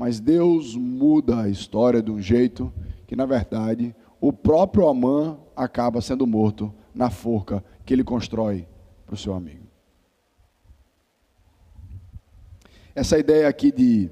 Mas 0.00 0.18
Deus 0.18 0.74
muda 0.74 1.42
a 1.42 1.48
história 1.50 2.00
de 2.00 2.10
um 2.10 2.22
jeito 2.22 2.72
que, 3.06 3.14
na 3.14 3.26
verdade, 3.26 3.94
o 4.18 4.32
próprio 4.32 4.88
Amã 4.88 5.36
acaba 5.54 6.00
sendo 6.00 6.26
morto 6.26 6.72
na 6.94 7.10
forca 7.10 7.62
que 7.84 7.92
ele 7.92 8.02
constrói 8.02 8.66
para 9.04 9.14
o 9.14 9.18
seu 9.18 9.34
amigo. 9.34 9.66
Essa 12.94 13.18
ideia 13.18 13.46
aqui 13.46 13.70
de 13.70 14.10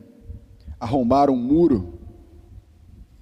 arrombar 0.78 1.30
um 1.30 1.36
muro, 1.36 1.98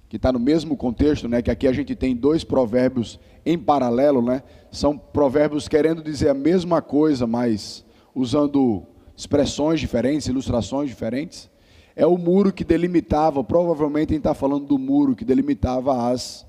que 0.09 0.17
está 0.17 0.33
no 0.33 0.39
mesmo 0.39 0.75
contexto, 0.75 1.29
né? 1.29 1.41
Que 1.41 1.49
aqui 1.49 1.69
a 1.69 1.71
gente 1.71 1.95
tem 1.95 2.17
dois 2.17 2.43
provérbios 2.43 3.17
em 3.45 3.57
paralelo, 3.57 4.21
né? 4.21 4.43
São 4.73 4.97
provérbios 4.97 5.69
querendo 5.69 6.03
dizer 6.03 6.27
a 6.27 6.33
mesma 6.33 6.81
coisa, 6.81 7.25
mas 7.25 7.85
usando 8.13 8.83
expressões 9.15 9.79
diferentes, 9.79 10.27
ilustrações 10.27 10.89
diferentes 10.89 11.49
é 11.97 12.05
o 12.05 12.15
muro 12.15 12.53
que 12.53 12.63
delimitava, 12.63 13.43
provavelmente 13.43 14.11
a 14.11 14.13
gente 14.13 14.19
está 14.19 14.35
falando 14.35 14.67
do 14.67 14.77
muro 14.77 15.15
que 15.15 15.25
delimitava 15.25 16.11
as, 16.11 16.45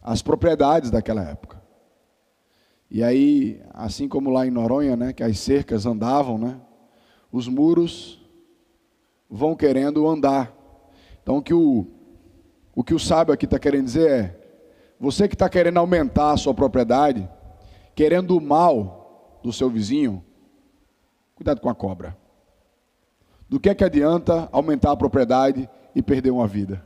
as 0.00 0.22
propriedades 0.22 0.92
daquela 0.92 1.28
época. 1.28 1.60
E 2.88 3.02
aí, 3.02 3.60
assim 3.74 4.08
como 4.08 4.30
lá 4.30 4.46
em 4.46 4.50
Noronha, 4.50 4.94
né, 4.94 5.12
que 5.12 5.24
as 5.24 5.40
cercas 5.40 5.86
andavam, 5.86 6.38
né, 6.38 6.60
os 7.32 7.48
muros 7.48 8.24
vão 9.28 9.56
querendo 9.56 10.06
andar. 10.06 10.54
Então, 11.20 11.38
o 11.38 11.42
que 11.42 11.52
o, 11.52 11.88
o, 12.72 12.84
que 12.84 12.94
o 12.94 12.98
sábio 13.00 13.34
aqui 13.34 13.44
está 13.44 13.58
querendo 13.58 13.86
dizer 13.86 14.08
é: 14.08 14.40
você 15.00 15.26
que 15.26 15.34
está 15.34 15.48
querendo 15.48 15.78
aumentar 15.78 16.30
a 16.30 16.36
sua 16.36 16.54
propriedade, 16.54 17.28
querendo 17.92 18.36
o 18.36 18.40
mal 18.40 19.40
do 19.42 19.52
seu 19.52 19.68
vizinho, 19.68 20.24
cuidado 21.34 21.60
com 21.60 21.68
a 21.68 21.74
cobra. 21.74 22.16
Do 23.48 23.60
que 23.60 23.68
é 23.68 23.74
que 23.74 23.84
adianta 23.84 24.48
aumentar 24.50 24.92
a 24.92 24.96
propriedade 24.96 25.68
e 25.94 26.02
perder 26.02 26.30
uma 26.30 26.46
vida? 26.46 26.82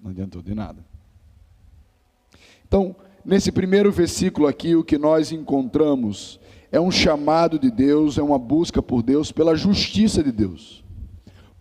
Não 0.00 0.10
adiantou 0.10 0.42
de 0.42 0.54
nada. 0.54 0.84
Então, 2.66 2.96
nesse 3.24 3.52
primeiro 3.52 3.92
versículo 3.92 4.46
aqui, 4.46 4.74
o 4.74 4.84
que 4.84 4.98
nós 4.98 5.30
encontramos 5.30 6.40
é 6.72 6.80
um 6.80 6.90
chamado 6.90 7.58
de 7.58 7.70
Deus, 7.70 8.18
é 8.18 8.22
uma 8.22 8.38
busca 8.38 8.82
por 8.82 9.02
Deus 9.02 9.30
pela 9.30 9.54
justiça 9.54 10.22
de 10.22 10.32
Deus. 10.32 10.84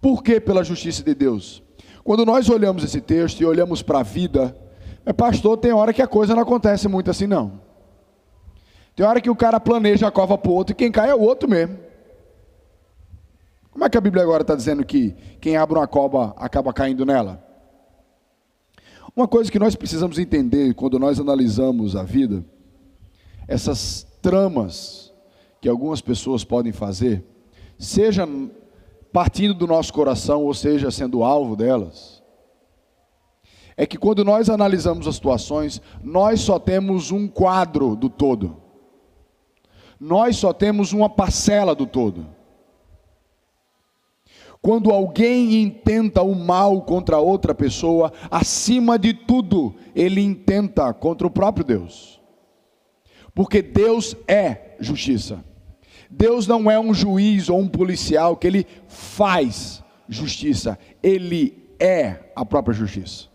Por 0.02 0.24
que 0.24 0.40
pela 0.40 0.64
justiça 0.64 1.04
de 1.04 1.14
Deus? 1.14 1.64
Quando 2.04 2.26
nós 2.26 2.50
olhamos 2.50 2.84
esse 2.84 3.02
texto 3.02 3.42
e 3.42 3.46
olhamos 3.46 3.82
para 3.82 4.00
a 4.00 4.04
vida, 4.04 4.56
é 5.06 5.14
pastor, 5.14 5.58
tem 5.58 5.72
hora 5.72 5.94
que 5.94 6.02
a 6.02 6.08
coisa 6.08 6.36
não 6.36 6.42
acontece 6.42 6.88
muito 6.88 7.12
assim, 7.12 7.28
não. 7.28 7.62
Tem 8.96 9.06
hora 9.06 9.22
que 9.22 9.30
o 9.30 9.36
cara 9.36 9.60
planeja 9.60 10.08
a 10.08 10.12
cova 10.12 10.38
para 10.38 10.52
o 10.52 10.54
outro 10.56 10.74
e 10.74 10.76
quem 10.76 10.92
cai 10.92 11.10
é 11.10 11.16
o 11.16 11.22
outro 11.22 11.50
mesmo. 11.50 11.85
Como 13.76 13.84
é 13.84 13.90
que 13.90 13.98
a 13.98 14.02
Bíblia 14.02 14.24
agora 14.24 14.42
está 14.42 14.56
dizendo 14.56 14.86
que 14.86 15.14
quem 15.42 15.58
abre 15.58 15.78
uma 15.78 15.86
cova 15.86 16.34
acaba 16.38 16.72
caindo 16.72 17.06
nela? 17.06 17.46
Uma 19.14 19.28
coisa 19.28 19.52
que 19.52 19.60
nós 19.60 19.76
precisamos 19.76 20.18
entender 20.18 20.74
quando 20.76 20.98
nós 20.98 21.20
analisamos 21.20 21.94
a 21.94 22.02
vida, 22.02 22.46
essas 23.46 24.08
tramas 24.22 25.14
que 25.60 25.68
algumas 25.68 26.00
pessoas 26.00 26.46
podem 26.46 26.72
fazer, 26.72 27.22
seja 27.78 28.26
partindo 29.12 29.54
do 29.54 29.68
nosso 29.68 29.92
coração 29.92 30.46
ou 30.46 30.54
seja 30.54 30.90
sendo 30.90 31.22
alvo 31.22 31.58
delas, 31.58 32.24
é 33.76 33.86
que 33.86 33.98
quando 33.98 34.24
nós 34.24 34.50
analisamos 34.50 35.06
as 35.06 35.16
situações, 35.16 35.82
nós 36.02 36.40
só 36.40 36.58
temos 36.58 37.12
um 37.12 37.28
quadro 37.28 37.94
do 37.94 38.10
todo. 38.10 38.56
Nós 40.00 40.38
só 40.38 40.54
temos 40.54 40.94
uma 40.94 41.10
parcela 41.10 41.76
do 41.76 41.86
todo. 41.86 42.45
Quando 44.66 44.90
alguém 44.90 45.62
intenta 45.62 46.24
o 46.24 46.34
mal 46.34 46.82
contra 46.82 47.20
outra 47.20 47.54
pessoa, 47.54 48.12
acima 48.32 48.98
de 48.98 49.14
tudo, 49.14 49.76
ele 49.94 50.20
intenta 50.22 50.92
contra 50.92 51.28
o 51.28 51.30
próprio 51.30 51.64
Deus. 51.64 52.20
Porque 53.36 53.62
Deus 53.62 54.18
é 54.28 54.76
justiça. 54.80 55.46
Deus 56.10 56.48
não 56.48 56.72
é 56.72 56.80
um 56.80 56.96
juiz 56.96 57.48
ou 57.48 57.60
um 57.60 57.68
policial 57.68 58.36
que 58.36 58.48
ele 58.48 58.66
faz 58.88 59.84
justiça, 60.10 60.80
ele 61.04 61.76
é 61.80 62.32
a 62.36 62.44
própria 62.44 62.74
justiça. 62.74 63.28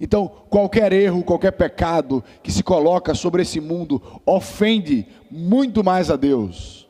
Então, 0.00 0.26
qualquer 0.48 0.90
erro, 0.90 1.22
qualquer 1.22 1.52
pecado 1.52 2.24
que 2.42 2.50
se 2.50 2.62
coloca 2.62 3.14
sobre 3.14 3.42
esse 3.42 3.60
mundo 3.60 4.00
ofende 4.24 5.06
muito 5.30 5.84
mais 5.84 6.10
a 6.10 6.16
Deus 6.16 6.88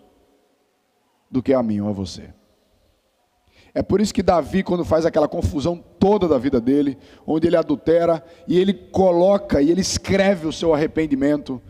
do 1.29 1.43
que 1.43 1.53
a 1.53 1.61
mim 1.65 1.81
ou 1.81 1.89
a 1.89 1.93
você. 1.93 2.33
É 3.73 3.83
por 3.83 4.01
isso 4.01 4.13
que 4.13 4.23
Davi, 4.23 4.63
quando 4.63 4.85
faz 4.85 5.07
aquela 5.07 5.29
confusão 5.29 5.83
toda 5.99 6.27
da 6.27 6.39
vida 6.39 6.61
dele, 6.61 6.99
onde 7.27 7.47
ele 7.47 7.57
adultera 7.57 8.25
e 8.49 8.59
ele 8.59 8.75
coloca 8.75 9.63
e 9.63 9.71
ele 9.71 9.81
escreve 9.81 10.47
o 10.47 10.53
seu 10.53 10.75
arrependimento, 10.75 11.63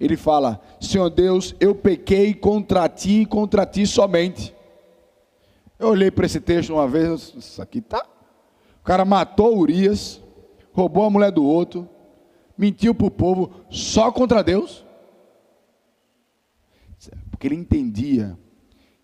ele 0.00 0.16
fala: 0.16 0.60
Senhor 0.80 1.10
Deus, 1.10 1.54
eu 1.60 1.74
pequei 1.74 2.32
contra 2.32 2.88
ti 2.88 3.22
e 3.22 3.26
contra 3.26 3.66
ti 3.66 3.86
somente. 3.86 4.54
Eu 5.78 5.88
olhei 5.88 6.10
para 6.10 6.26
esse 6.26 6.40
texto 6.40 6.72
uma 6.72 6.88
vez, 6.88 7.34
isso 7.36 7.60
aqui 7.60 7.80
tá. 7.80 8.06
O 8.80 8.84
cara 8.84 9.04
matou 9.04 9.58
Urias, 9.58 10.20
roubou 10.72 11.04
a 11.04 11.10
mulher 11.10 11.30
do 11.30 11.44
outro, 11.44 11.88
mentiu 12.56 12.94
para 12.94 13.06
o 13.06 13.10
povo 13.10 13.50
só 13.68 14.10
contra 14.10 14.42
Deus. 14.42 14.84
Porque 17.30 17.46
ele 17.48 17.56
entendia 17.56 18.38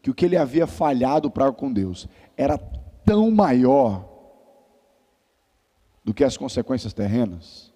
que 0.02 0.10
o 0.10 0.14
que 0.14 0.24
ele 0.24 0.36
havia 0.36 0.66
falhado 0.66 1.30
para 1.30 1.52
com 1.52 1.72
Deus 1.72 2.08
era 2.36 2.56
tão 3.04 3.30
maior 3.30 4.08
do 6.04 6.14
que 6.14 6.24
as 6.24 6.36
consequências 6.36 6.92
terrenas, 6.92 7.72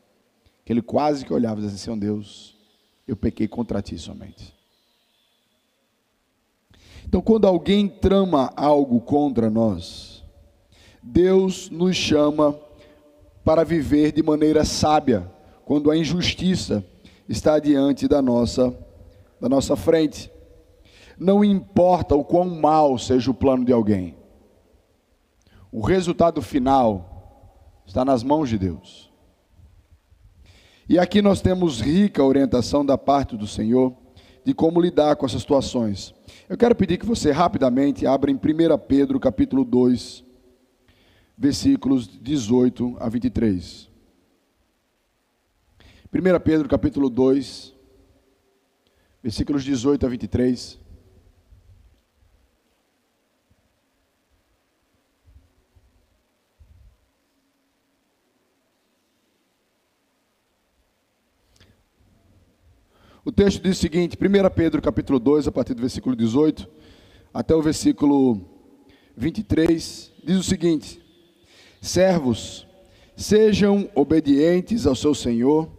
que 0.64 0.72
ele 0.72 0.82
quase 0.82 1.24
que 1.24 1.32
olhava 1.32 1.60
e 1.60 1.64
dizia 1.64 1.74
assim: 1.74 1.84
Senhor 1.84 1.98
Deus, 1.98 2.56
eu 3.06 3.16
pequei 3.16 3.48
contra 3.48 3.82
ti 3.82 3.98
somente. 3.98 4.54
Então, 7.04 7.20
quando 7.20 7.46
alguém 7.46 7.88
trama 7.88 8.52
algo 8.56 9.00
contra 9.00 9.50
nós, 9.50 10.24
Deus 11.02 11.68
nos 11.68 11.96
chama 11.96 12.58
para 13.44 13.64
viver 13.64 14.12
de 14.12 14.22
maneira 14.22 14.64
sábia, 14.64 15.30
quando 15.64 15.90
a 15.90 15.96
injustiça 15.96 16.84
está 17.28 17.58
diante 17.58 18.06
da 18.06 18.22
nossa, 18.22 18.74
da 19.40 19.48
nossa 19.48 19.76
frente. 19.76 20.30
Não 21.22 21.44
importa 21.44 22.16
o 22.16 22.24
quão 22.24 22.50
mal 22.50 22.98
seja 22.98 23.30
o 23.30 23.34
plano 23.34 23.64
de 23.64 23.72
alguém, 23.72 24.16
o 25.70 25.80
resultado 25.80 26.42
final 26.42 27.80
está 27.86 28.04
nas 28.04 28.24
mãos 28.24 28.48
de 28.48 28.58
Deus. 28.58 29.08
E 30.88 30.98
aqui 30.98 31.22
nós 31.22 31.40
temos 31.40 31.80
rica 31.80 32.24
orientação 32.24 32.84
da 32.84 32.98
parte 32.98 33.36
do 33.36 33.46
Senhor 33.46 33.96
de 34.44 34.52
como 34.52 34.80
lidar 34.80 35.14
com 35.14 35.24
essas 35.24 35.42
situações. 35.42 36.12
Eu 36.48 36.58
quero 36.58 36.74
pedir 36.74 36.98
que 36.98 37.06
você 37.06 37.30
rapidamente 37.30 38.04
abra 38.04 38.28
em 38.28 38.34
1 38.34 38.38
Pedro 38.88 39.20
capítulo 39.20 39.64
2, 39.64 40.24
versículos 41.38 42.08
18 42.20 42.96
a 42.98 43.08
23. 43.08 43.88
1 46.12 46.40
Pedro 46.40 46.68
capítulo 46.68 47.08
2, 47.08 47.72
versículos 49.22 49.62
18 49.62 50.04
a 50.04 50.08
23. 50.08 50.81
O 63.24 63.30
texto 63.30 63.62
diz 63.62 63.78
o 63.78 63.80
seguinte, 63.80 64.18
1 64.20 64.50
Pedro 64.50 64.82
capítulo 64.82 65.20
2, 65.20 65.46
a 65.46 65.52
partir 65.52 65.74
do 65.74 65.80
versículo 65.80 66.16
18 66.16 66.68
até 67.32 67.54
o 67.54 67.62
versículo 67.62 68.40
23, 69.16 70.12
diz 70.24 70.36
o 70.36 70.42
seguinte: 70.42 71.00
Servos, 71.80 72.66
sejam 73.14 73.88
obedientes 73.94 74.88
ao 74.88 74.96
seu 74.96 75.14
Senhor, 75.14 75.70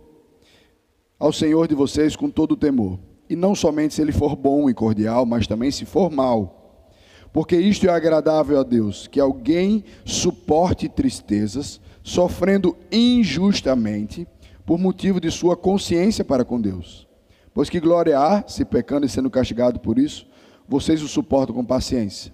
ao 1.19 1.33
Senhor 1.33 1.67
de 1.67 1.75
vocês 1.75 2.15
com 2.15 2.29
todo 2.29 2.53
o 2.53 2.57
temor, 2.57 2.97
e 3.29 3.35
não 3.35 3.53
somente 3.53 3.93
se 3.93 4.01
ele 4.01 4.13
for 4.13 4.37
bom 4.37 4.69
e 4.69 4.73
cordial, 4.73 5.25
mas 5.25 5.45
também 5.45 5.69
se 5.69 5.83
for 5.83 6.09
mal. 6.09 6.87
Porque 7.33 7.57
isto 7.57 7.85
é 7.87 7.89
agradável 7.89 8.57
a 8.57 8.63
Deus, 8.63 9.05
que 9.05 9.19
alguém 9.19 9.83
suporte 10.05 10.87
tristezas, 10.87 11.81
sofrendo 12.01 12.77
injustamente, 12.89 14.25
por 14.65 14.79
motivo 14.79 15.19
de 15.19 15.29
sua 15.29 15.57
consciência 15.57 16.23
para 16.23 16.45
com 16.45 16.61
Deus. 16.61 17.11
Pois 17.53 17.69
que 17.69 17.79
glória 17.79 18.19
há, 18.19 18.47
se 18.47 18.65
pecando 18.65 19.05
e 19.05 19.09
sendo 19.09 19.29
castigado 19.29 19.79
por 19.79 19.99
isso, 19.99 20.27
vocês 20.67 21.01
o 21.01 21.07
suportam 21.07 21.55
com 21.55 21.63
paciência. 21.63 22.33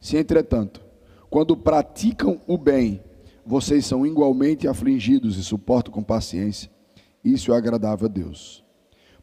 Se, 0.00 0.16
entretanto, 0.16 0.80
quando 1.28 1.56
praticam 1.56 2.40
o 2.46 2.56
bem, 2.56 3.02
vocês 3.44 3.84
são 3.84 4.06
igualmente 4.06 4.66
afligidos 4.66 5.36
e 5.36 5.44
suportam 5.44 5.92
com 5.92 6.02
paciência, 6.02 6.70
isso 7.22 7.52
é 7.52 7.56
agradável 7.56 8.06
a 8.06 8.10
Deus. 8.10 8.64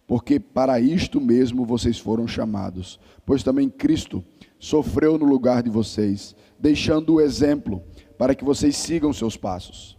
porque 0.07 0.39
para 0.39 0.79
isto 0.79 1.19
mesmo 1.19 1.65
vocês 1.65 1.99
foram 1.99 2.25
chamados. 2.25 2.97
Pois 3.25 3.43
também 3.43 3.69
Cristo 3.69 4.23
sofreu 4.57 5.17
no 5.17 5.25
lugar 5.25 5.61
de 5.61 5.69
vocês, 5.69 6.33
deixando 6.57 7.15
o 7.15 7.21
exemplo 7.21 7.83
para 8.17 8.33
que 8.33 8.45
vocês 8.45 8.77
sigam 8.77 9.11
seus 9.11 9.35
passos. 9.35 9.97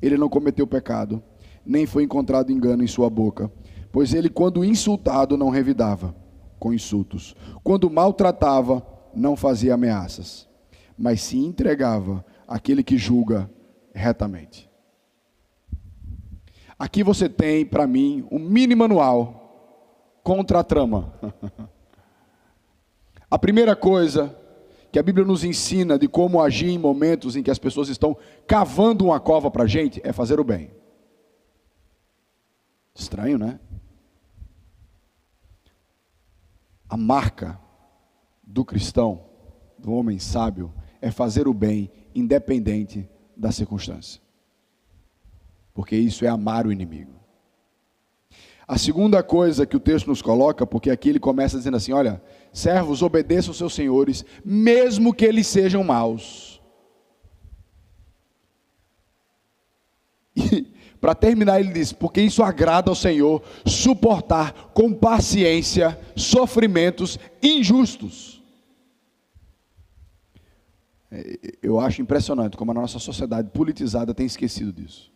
Ele 0.00 0.16
não 0.16 0.30
cometeu 0.30 0.66
pecado, 0.66 1.22
nem 1.64 1.84
foi 1.84 2.02
encontrado 2.02 2.50
engano 2.50 2.82
em 2.82 2.86
sua 2.86 3.10
boca, 3.10 3.52
pois 3.92 4.14
ele, 4.14 4.28
quando 4.28 4.64
insultado, 4.64 5.36
não 5.36 5.50
revidava 5.50 6.14
com 6.58 6.72
insultos, 6.72 7.34
quando 7.64 7.90
maltratava, 7.90 8.86
não 9.14 9.34
fazia 9.34 9.74
ameaças, 9.74 10.48
mas 10.96 11.22
se 11.22 11.38
entregava 11.38 12.24
àquele 12.46 12.82
que 12.82 12.98
julga 12.98 13.50
retamente. 13.94 14.70
Aqui 16.78 17.02
você 17.02 17.28
tem 17.28 17.64
para 17.64 17.86
mim 17.86 18.26
um 18.30 18.38
mini 18.38 18.74
manual 18.74 20.20
contra 20.22 20.60
a 20.60 20.64
trama. 20.64 21.12
a 23.30 23.38
primeira 23.38 23.76
coisa 23.76 24.36
que 24.90 24.98
a 24.98 25.02
Bíblia 25.02 25.26
nos 25.26 25.44
ensina 25.44 25.98
de 25.98 26.08
como 26.08 26.40
agir 26.40 26.70
em 26.70 26.78
momentos 26.78 27.36
em 27.36 27.42
que 27.42 27.50
as 27.50 27.58
pessoas 27.58 27.88
estão 27.88 28.16
cavando 28.46 29.04
uma 29.04 29.20
cova 29.20 29.50
para 29.50 29.64
a 29.64 29.66
gente 29.66 30.00
é 30.04 30.12
fazer 30.12 30.40
o 30.40 30.44
bem. 30.44 30.70
Estranho, 32.94 33.38
né? 33.38 33.60
A 36.90 36.96
marca 36.96 37.56
do 38.42 38.64
cristão, 38.64 39.24
do 39.78 39.92
homem 39.92 40.18
sábio, 40.18 40.74
é 41.00 41.12
fazer 41.12 41.46
o 41.46 41.54
bem 41.54 41.88
independente 42.12 43.08
da 43.36 43.52
circunstância. 43.52 44.20
Porque 45.72 45.94
isso 45.94 46.24
é 46.24 46.28
amar 46.28 46.66
o 46.66 46.72
inimigo. 46.72 47.12
A 48.66 48.76
segunda 48.76 49.22
coisa 49.22 49.64
que 49.64 49.76
o 49.76 49.80
texto 49.80 50.08
nos 50.08 50.20
coloca, 50.20 50.66
porque 50.66 50.90
aqui 50.90 51.08
ele 51.08 51.20
começa 51.20 51.56
dizendo 51.56 51.76
assim: 51.76 51.92
olha, 51.92 52.20
servos, 52.52 53.02
obedeçam 53.02 53.54
seus 53.54 53.72
senhores, 53.72 54.24
mesmo 54.44 55.14
que 55.14 55.24
eles 55.24 55.46
sejam 55.46 55.84
maus. 55.84 56.60
E 60.52 60.69
para 61.00 61.14
terminar, 61.14 61.58
ele 61.58 61.72
diz: 61.72 61.92
porque 61.92 62.20
isso 62.20 62.42
agrada 62.42 62.90
ao 62.90 62.94
Senhor, 62.94 63.42
suportar 63.64 64.70
com 64.74 64.92
paciência 64.92 65.98
sofrimentos 66.14 67.18
injustos. 67.42 68.42
É, 71.10 71.56
eu 71.62 71.80
acho 71.80 72.02
impressionante 72.02 72.56
como 72.56 72.70
a 72.70 72.74
nossa 72.74 72.98
sociedade 72.98 73.48
politizada 73.50 74.12
tem 74.12 74.26
esquecido 74.26 74.72
disso. 74.72 75.10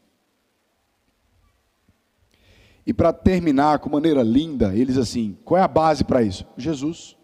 E 2.86 2.92
para 2.92 3.12
terminar 3.12 3.78
com 3.78 3.90
maneira 3.90 4.22
linda, 4.22 4.74
eles 4.74 4.96
assim: 4.96 5.36
qual 5.44 5.58
é 5.58 5.62
a 5.62 5.68
base 5.68 6.02
para 6.02 6.22
isso? 6.22 6.46
Jesus. 6.56 7.16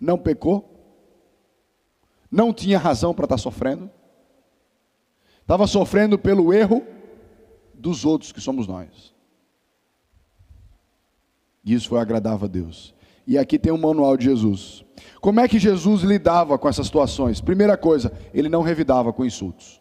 Não 0.00 0.18
pecou, 0.18 0.66
não 2.30 2.54
tinha 2.54 2.78
razão 2.78 3.12
para 3.12 3.26
estar 3.26 3.36
tá 3.36 3.42
sofrendo, 3.42 3.90
estava 5.42 5.66
sofrendo 5.66 6.18
pelo 6.18 6.54
erro 6.54 6.82
dos 7.80 8.04
outros 8.04 8.30
que 8.30 8.40
somos 8.40 8.66
nós. 8.66 9.14
E 11.64 11.74
isso 11.74 11.88
foi 11.88 11.98
agradável 11.98 12.46
a 12.46 12.48
Deus. 12.48 12.94
E 13.26 13.38
aqui 13.38 13.58
tem 13.58 13.72
um 13.72 13.78
manual 13.78 14.16
de 14.16 14.24
Jesus. 14.24 14.84
Como 15.20 15.40
é 15.40 15.48
que 15.48 15.58
Jesus 15.58 16.02
lidava 16.02 16.58
com 16.58 16.68
essas 16.68 16.86
situações? 16.86 17.40
Primeira 17.40 17.76
coisa, 17.76 18.12
ele 18.34 18.48
não 18.48 18.62
revidava 18.62 19.12
com 19.12 19.24
insultos. 19.24 19.80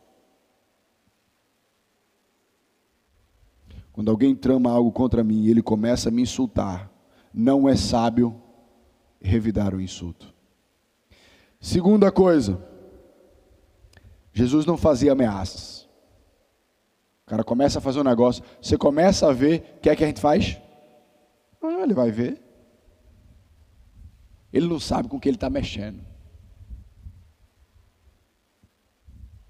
Quando 3.91 4.11
alguém 4.11 4.35
trama 4.35 4.71
algo 4.71 4.91
contra 4.91 5.23
mim 5.23 5.43
e 5.43 5.51
ele 5.51 5.61
começa 5.61 6.09
a 6.09 6.11
me 6.11 6.21
insultar, 6.21 6.89
não 7.33 7.67
é 7.67 7.75
sábio 7.75 8.41
revidar 9.21 9.73
o 9.75 9.81
insulto. 9.81 10.33
Segunda 11.59 12.11
coisa, 12.11 12.65
Jesus 14.31 14.65
não 14.65 14.77
fazia 14.77 15.11
ameaças. 15.11 15.78
O 17.29 17.35
cara 17.37 17.43
começa 17.43 17.77
a 17.77 17.81
fazer 17.81 17.99
um 17.99 18.03
negócio, 18.03 18.43
você 18.59 18.75
começa 18.75 19.29
a 19.29 19.31
ver, 19.31 19.75
o 19.77 19.81
que 19.81 19.89
é 19.91 19.95
que 19.95 20.03
a 20.03 20.07
gente 20.07 20.19
faz? 20.19 20.59
Ah, 21.61 21.83
ele 21.83 21.93
vai 21.93 22.09
ver. 22.09 22.41
Ele 24.51 24.67
não 24.67 24.79
sabe 24.79 25.07
com 25.07 25.19
que 25.19 25.29
ele 25.29 25.37
está 25.37 25.47
mexendo. 25.47 26.03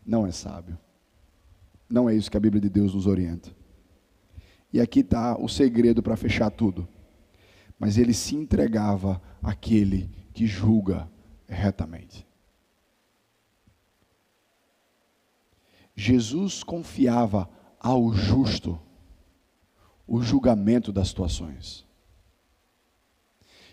Não 0.05 0.27
é 0.27 0.31
sábio. 0.33 0.77
Não 1.89 2.09
é 2.09 2.13
isso 2.13 2.29
que 2.29 2.35
a 2.35 2.39
Bíblia 2.41 2.59
de 2.59 2.69
Deus 2.69 2.93
nos 2.93 3.07
orienta. 3.07 3.49
E 4.73 4.81
aqui 4.81 4.99
está 4.99 5.39
o 5.39 5.47
segredo 5.47 6.03
para 6.03 6.17
fechar 6.17 6.51
tudo. 6.51 6.85
Mas 7.79 7.97
ele 7.97 8.13
se 8.13 8.35
entregava 8.35 9.21
àquele 9.41 10.11
que 10.33 10.45
julga 10.45 11.09
retamente. 11.47 12.27
Jesus 15.95 16.61
confiava 16.61 17.49
ao 17.79 18.13
justo 18.13 18.79
o 20.07 20.21
julgamento 20.21 20.91
das 20.91 21.09
situações. 21.09 21.85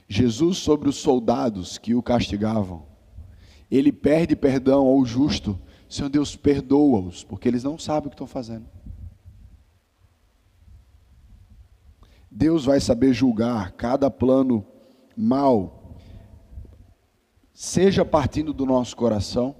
Jesus, 0.08 0.58
sobre 0.58 0.88
os 0.88 0.96
soldados 0.96 1.78
que 1.78 1.94
o 1.94 2.02
castigavam, 2.02 2.84
ele 3.70 3.90
perde 3.90 4.36
perdão 4.36 4.86
ao 4.86 5.04
justo. 5.04 5.58
Senhor 5.88 6.08
Deus, 6.08 6.36
perdoa-os, 6.36 7.24
porque 7.24 7.48
eles 7.48 7.64
não 7.64 7.78
sabem 7.78 8.06
o 8.06 8.10
que 8.10 8.14
estão 8.14 8.26
fazendo. 8.26 8.66
Deus 12.30 12.64
vai 12.64 12.80
saber 12.80 13.12
julgar 13.12 13.72
cada 13.72 14.10
plano 14.10 14.64
mal, 15.16 15.96
seja 17.54 18.04
partindo 18.04 18.52
do 18.52 18.66
nosso 18.66 18.94
coração, 18.94 19.56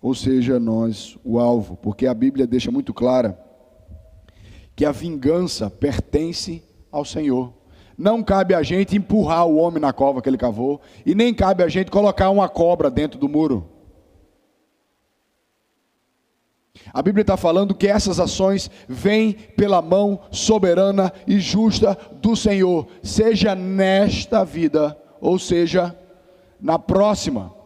ou 0.00 0.14
seja 0.14 0.58
nós 0.60 1.18
o 1.24 1.38
alvo, 1.38 1.76
porque 1.76 2.06
a 2.06 2.14
Bíblia 2.14 2.46
deixa 2.46 2.70
muito 2.70 2.94
clara 2.94 3.38
que 4.74 4.84
a 4.84 4.92
vingança 4.92 5.68
pertence 5.68 6.62
ao 6.90 7.04
Senhor. 7.04 7.52
Não 7.96 8.22
cabe 8.22 8.54
a 8.54 8.62
gente 8.62 8.96
empurrar 8.96 9.44
o 9.44 9.56
homem 9.56 9.80
na 9.80 9.92
cova 9.92 10.22
que 10.22 10.28
ele 10.28 10.38
cavou, 10.38 10.80
e 11.04 11.16
nem 11.16 11.34
cabe 11.34 11.64
a 11.64 11.68
gente 11.68 11.90
colocar 11.90 12.30
uma 12.30 12.48
cobra 12.48 12.88
dentro 12.88 13.18
do 13.18 13.28
muro. 13.28 13.68
A 16.92 17.02
Bíblia 17.02 17.22
está 17.22 17.36
falando 17.36 17.74
que 17.74 17.88
essas 17.88 18.20
ações 18.20 18.70
vêm 18.88 19.32
pela 19.32 19.82
mão 19.82 20.20
soberana 20.30 21.12
e 21.26 21.40
justa 21.40 21.98
do 22.22 22.36
Senhor, 22.36 22.86
seja 23.02 23.56
nesta 23.56 24.44
vida, 24.44 24.96
ou 25.20 25.38
seja, 25.38 25.96
na 26.60 26.78
próxima. 26.78 27.57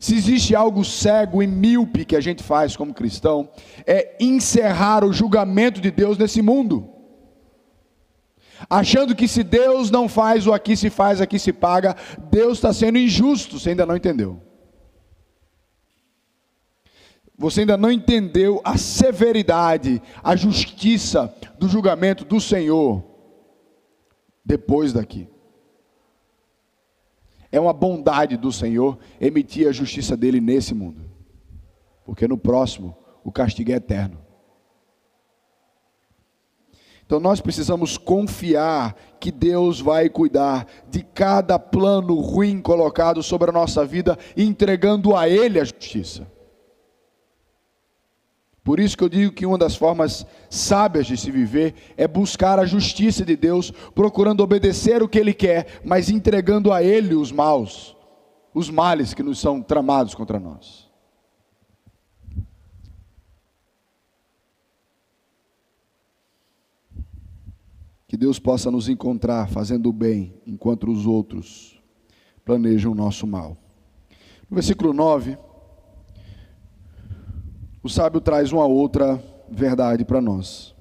Se 0.00 0.14
existe 0.14 0.56
algo 0.56 0.82
cego 0.82 1.42
e 1.42 1.46
míope 1.46 2.06
que 2.06 2.16
a 2.16 2.22
gente 2.22 2.42
faz 2.42 2.74
como 2.74 2.94
cristão, 2.94 3.50
é 3.86 4.16
encerrar 4.18 5.04
o 5.04 5.12
julgamento 5.12 5.78
de 5.78 5.90
Deus 5.90 6.16
nesse 6.16 6.40
mundo. 6.40 6.88
Achando 8.68 9.14
que 9.14 9.28
se 9.28 9.42
Deus 9.42 9.90
não 9.90 10.08
faz 10.08 10.46
o 10.46 10.54
aqui 10.54 10.74
se 10.74 10.88
faz, 10.88 11.20
aqui 11.20 11.38
se 11.38 11.52
paga, 11.52 11.94
Deus 12.30 12.58
está 12.58 12.72
sendo 12.72 12.96
injusto, 12.96 13.58
você 13.58 13.70
ainda 13.70 13.84
não 13.84 13.94
entendeu. 13.94 14.40
Você 17.36 17.60
ainda 17.60 17.76
não 17.76 17.92
entendeu 17.92 18.58
a 18.64 18.78
severidade, 18.78 20.00
a 20.24 20.34
justiça 20.34 21.34
do 21.58 21.68
julgamento 21.68 22.24
do 22.24 22.40
Senhor 22.40 23.04
depois 24.42 24.94
daqui. 24.94 25.28
É 27.52 27.58
uma 27.58 27.72
bondade 27.72 28.36
do 28.36 28.52
Senhor 28.52 28.98
emitir 29.20 29.68
a 29.68 29.72
justiça 29.72 30.16
dele 30.16 30.40
nesse 30.40 30.74
mundo, 30.74 31.02
porque 32.04 32.28
no 32.28 32.38
próximo 32.38 32.96
o 33.24 33.32
castigo 33.32 33.72
é 33.72 33.74
eterno. 33.74 34.18
Então 37.04 37.18
nós 37.18 37.40
precisamos 37.40 37.98
confiar 37.98 38.94
que 39.18 39.32
Deus 39.32 39.80
vai 39.80 40.08
cuidar 40.08 40.64
de 40.88 41.02
cada 41.02 41.58
plano 41.58 42.14
ruim 42.20 42.60
colocado 42.60 43.20
sobre 43.20 43.50
a 43.50 43.52
nossa 43.52 43.84
vida, 43.84 44.16
entregando 44.36 45.16
a 45.16 45.28
Ele 45.28 45.58
a 45.58 45.64
justiça. 45.64 46.30
Por 48.62 48.78
isso 48.78 48.96
que 48.96 49.02
eu 49.02 49.08
digo 49.08 49.32
que 49.32 49.46
uma 49.46 49.56
das 49.56 49.74
formas 49.74 50.26
sábias 50.50 51.06
de 51.06 51.16
se 51.16 51.30
viver 51.30 51.74
é 51.96 52.06
buscar 52.06 52.58
a 52.58 52.66
justiça 52.66 53.24
de 53.24 53.34
Deus, 53.34 53.70
procurando 53.94 54.42
obedecer 54.42 55.02
o 55.02 55.08
que 55.08 55.18
Ele 55.18 55.32
quer, 55.32 55.80
mas 55.84 56.10
entregando 56.10 56.72
a 56.72 56.82
Ele 56.82 57.14
os 57.14 57.32
maus, 57.32 57.96
os 58.52 58.68
males 58.68 59.14
que 59.14 59.22
nos 59.22 59.38
são 59.38 59.62
tramados 59.62 60.14
contra 60.14 60.38
nós. 60.38 60.90
Que 68.06 68.16
Deus 68.16 68.38
possa 68.38 68.70
nos 68.70 68.88
encontrar 68.88 69.48
fazendo 69.48 69.88
o 69.88 69.92
bem, 69.92 70.34
enquanto 70.46 70.90
os 70.90 71.06
outros 71.06 71.80
planejam 72.44 72.92
o 72.92 72.94
nosso 72.94 73.26
mal. 73.26 73.56
No 74.50 74.56
versículo 74.56 74.92
9 74.92 75.38
o 77.82 77.88
sábio 77.88 78.20
traz 78.20 78.52
uma 78.52 78.66
outra 78.66 79.22
verdade 79.48 80.04
para 80.04 80.20
nós. 80.20 80.74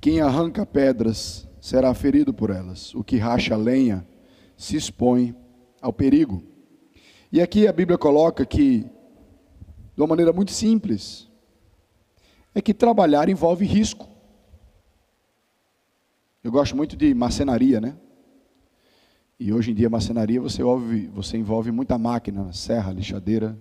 Quem 0.00 0.20
arranca 0.20 0.66
pedras 0.66 1.48
será 1.60 1.92
ferido 1.94 2.32
por 2.32 2.50
elas. 2.50 2.94
O 2.94 3.02
que 3.02 3.16
racha 3.16 3.56
lenha 3.56 4.06
se 4.56 4.76
expõe 4.76 5.34
ao 5.80 5.92
perigo. 5.92 6.42
E 7.32 7.40
aqui 7.40 7.66
a 7.66 7.72
Bíblia 7.72 7.96
coloca 7.96 8.44
que, 8.44 8.80
de 8.80 10.00
uma 10.00 10.08
maneira 10.08 10.32
muito 10.32 10.50
simples, 10.50 11.28
é 12.54 12.60
que 12.60 12.74
trabalhar 12.74 13.28
envolve 13.28 13.64
risco. 13.64 14.08
Eu 16.42 16.50
gosto 16.50 16.76
muito 16.76 16.96
de 16.96 17.14
marcenaria, 17.14 17.80
né? 17.80 17.96
E 19.38 19.52
hoje 19.52 19.70
em 19.70 19.74
dia, 19.74 19.88
marcenaria, 19.88 20.40
você 20.40 20.62
você 21.12 21.38
envolve 21.38 21.70
muita 21.70 21.96
máquina, 21.96 22.52
serra, 22.52 22.92
lixadeira, 22.92 23.58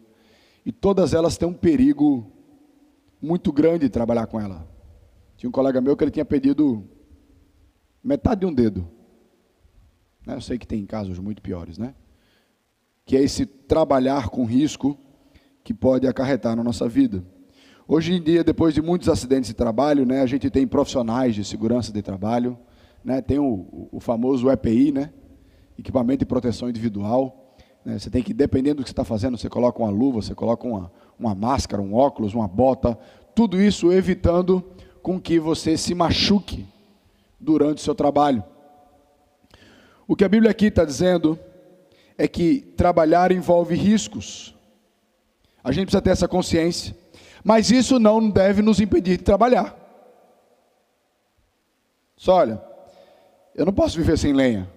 e 0.66 0.72
todas 0.74 1.14
elas 1.14 1.38
têm 1.38 1.48
um 1.48 1.54
perigo 1.54 2.39
muito 3.22 3.52
grande 3.52 3.86
de 3.86 3.90
trabalhar 3.90 4.28
com 4.28 4.40
ela. 4.40 4.68
Tinha 5.38 5.50
um 5.50 5.52
colega 5.52 5.82
meu 5.82 5.96
que 5.96 6.04
ele 6.04 6.12
tinha 6.12 6.26
pedido 6.26 6.84
metade 8.04 8.42
de 8.42 8.46
um 8.46 8.54
dedo. 8.54 8.88
Né? 10.26 10.36
Eu 10.36 10.42
sei 10.42 10.58
que 10.58 10.68
tem 10.68 10.86
casos 10.86 11.18
muito 11.20 11.42
piores, 11.42 11.78
né? 11.78 11.96
Que 13.06 13.18
é 13.18 13.24
esse 13.24 13.46
trabalhar 13.46 14.30
com 14.30 14.46
risco 14.46 14.98
que 15.64 15.74
pode 15.74 16.08
acarretar 16.08 16.56
na 16.56 16.64
nossa 16.64 16.88
vida. 16.88 17.24
Hoje 17.88 18.14
em 18.14 18.22
dia, 18.22 18.44
depois 18.44 18.74
de 18.74 18.82
muitos 18.82 19.10
acidentes 19.10 19.48
de 19.48 19.56
trabalho, 19.56 20.06
né, 20.06 20.22
a 20.22 20.26
gente 20.28 20.50
tem 20.50 20.68
profissionais 20.68 21.34
de 21.34 21.44
segurança 21.44 21.92
de 21.92 22.04
trabalho, 22.04 22.56
né, 23.04 23.20
tem 23.20 23.40
o, 23.40 23.90
o 23.92 24.00
famoso 24.00 24.50
EPI, 24.52 24.92
né, 24.92 25.12
equipamento 25.78 26.20
de 26.20 26.26
proteção 26.26 26.70
individual. 26.70 27.39
Né, 27.84 27.98
você 27.98 28.10
tem 28.10 28.22
que, 28.22 28.34
dependendo 28.34 28.78
do 28.78 28.84
que 28.84 28.90
você 28.90 28.94
está 28.94 29.04
fazendo, 29.04 29.38
você 29.38 29.50
coloca 29.50 29.82
uma 29.82 29.90
luva, 29.90 30.22
você 30.22 30.36
coloca 30.36 30.68
uma, 30.68 30.92
uma 31.18 31.34
máscara, 31.34 31.82
um 31.82 31.94
óculos, 31.94 32.34
uma 32.34 32.48
bota, 32.48 32.98
tudo 33.34 33.62
isso 33.62 33.92
evitando 33.92 34.64
com 35.02 35.20
que 35.20 35.40
você 35.40 35.78
se 35.78 35.96
machuque 35.96 36.66
durante 37.40 37.78
o 37.78 37.82
seu 37.82 37.96
trabalho. 37.96 38.44
O 40.08 40.16
que 40.16 40.24
a 40.24 40.30
Bíblia 40.30 40.52
aqui 40.52 40.66
está 40.66 40.84
dizendo 40.84 41.40
é 42.18 42.28
que 42.28 42.62
trabalhar 42.76 43.32
envolve 43.32 43.76
riscos. 43.76 44.56
A 45.64 45.72
gente 45.72 45.86
precisa 45.86 46.02
ter 46.02 46.10
essa 46.10 46.28
consciência. 46.28 46.96
Mas 47.44 47.72
isso 47.72 48.00
não 48.00 48.30
deve 48.30 48.62
nos 48.62 48.80
impedir 48.82 49.18
de 49.18 49.24
trabalhar. 49.24 49.78
Só 52.18 52.36
olha, 52.36 52.62
eu 53.56 53.66
não 53.66 53.74
posso 53.74 53.98
viver 53.98 54.18
sem 54.18 54.34
lenha. 54.34 54.70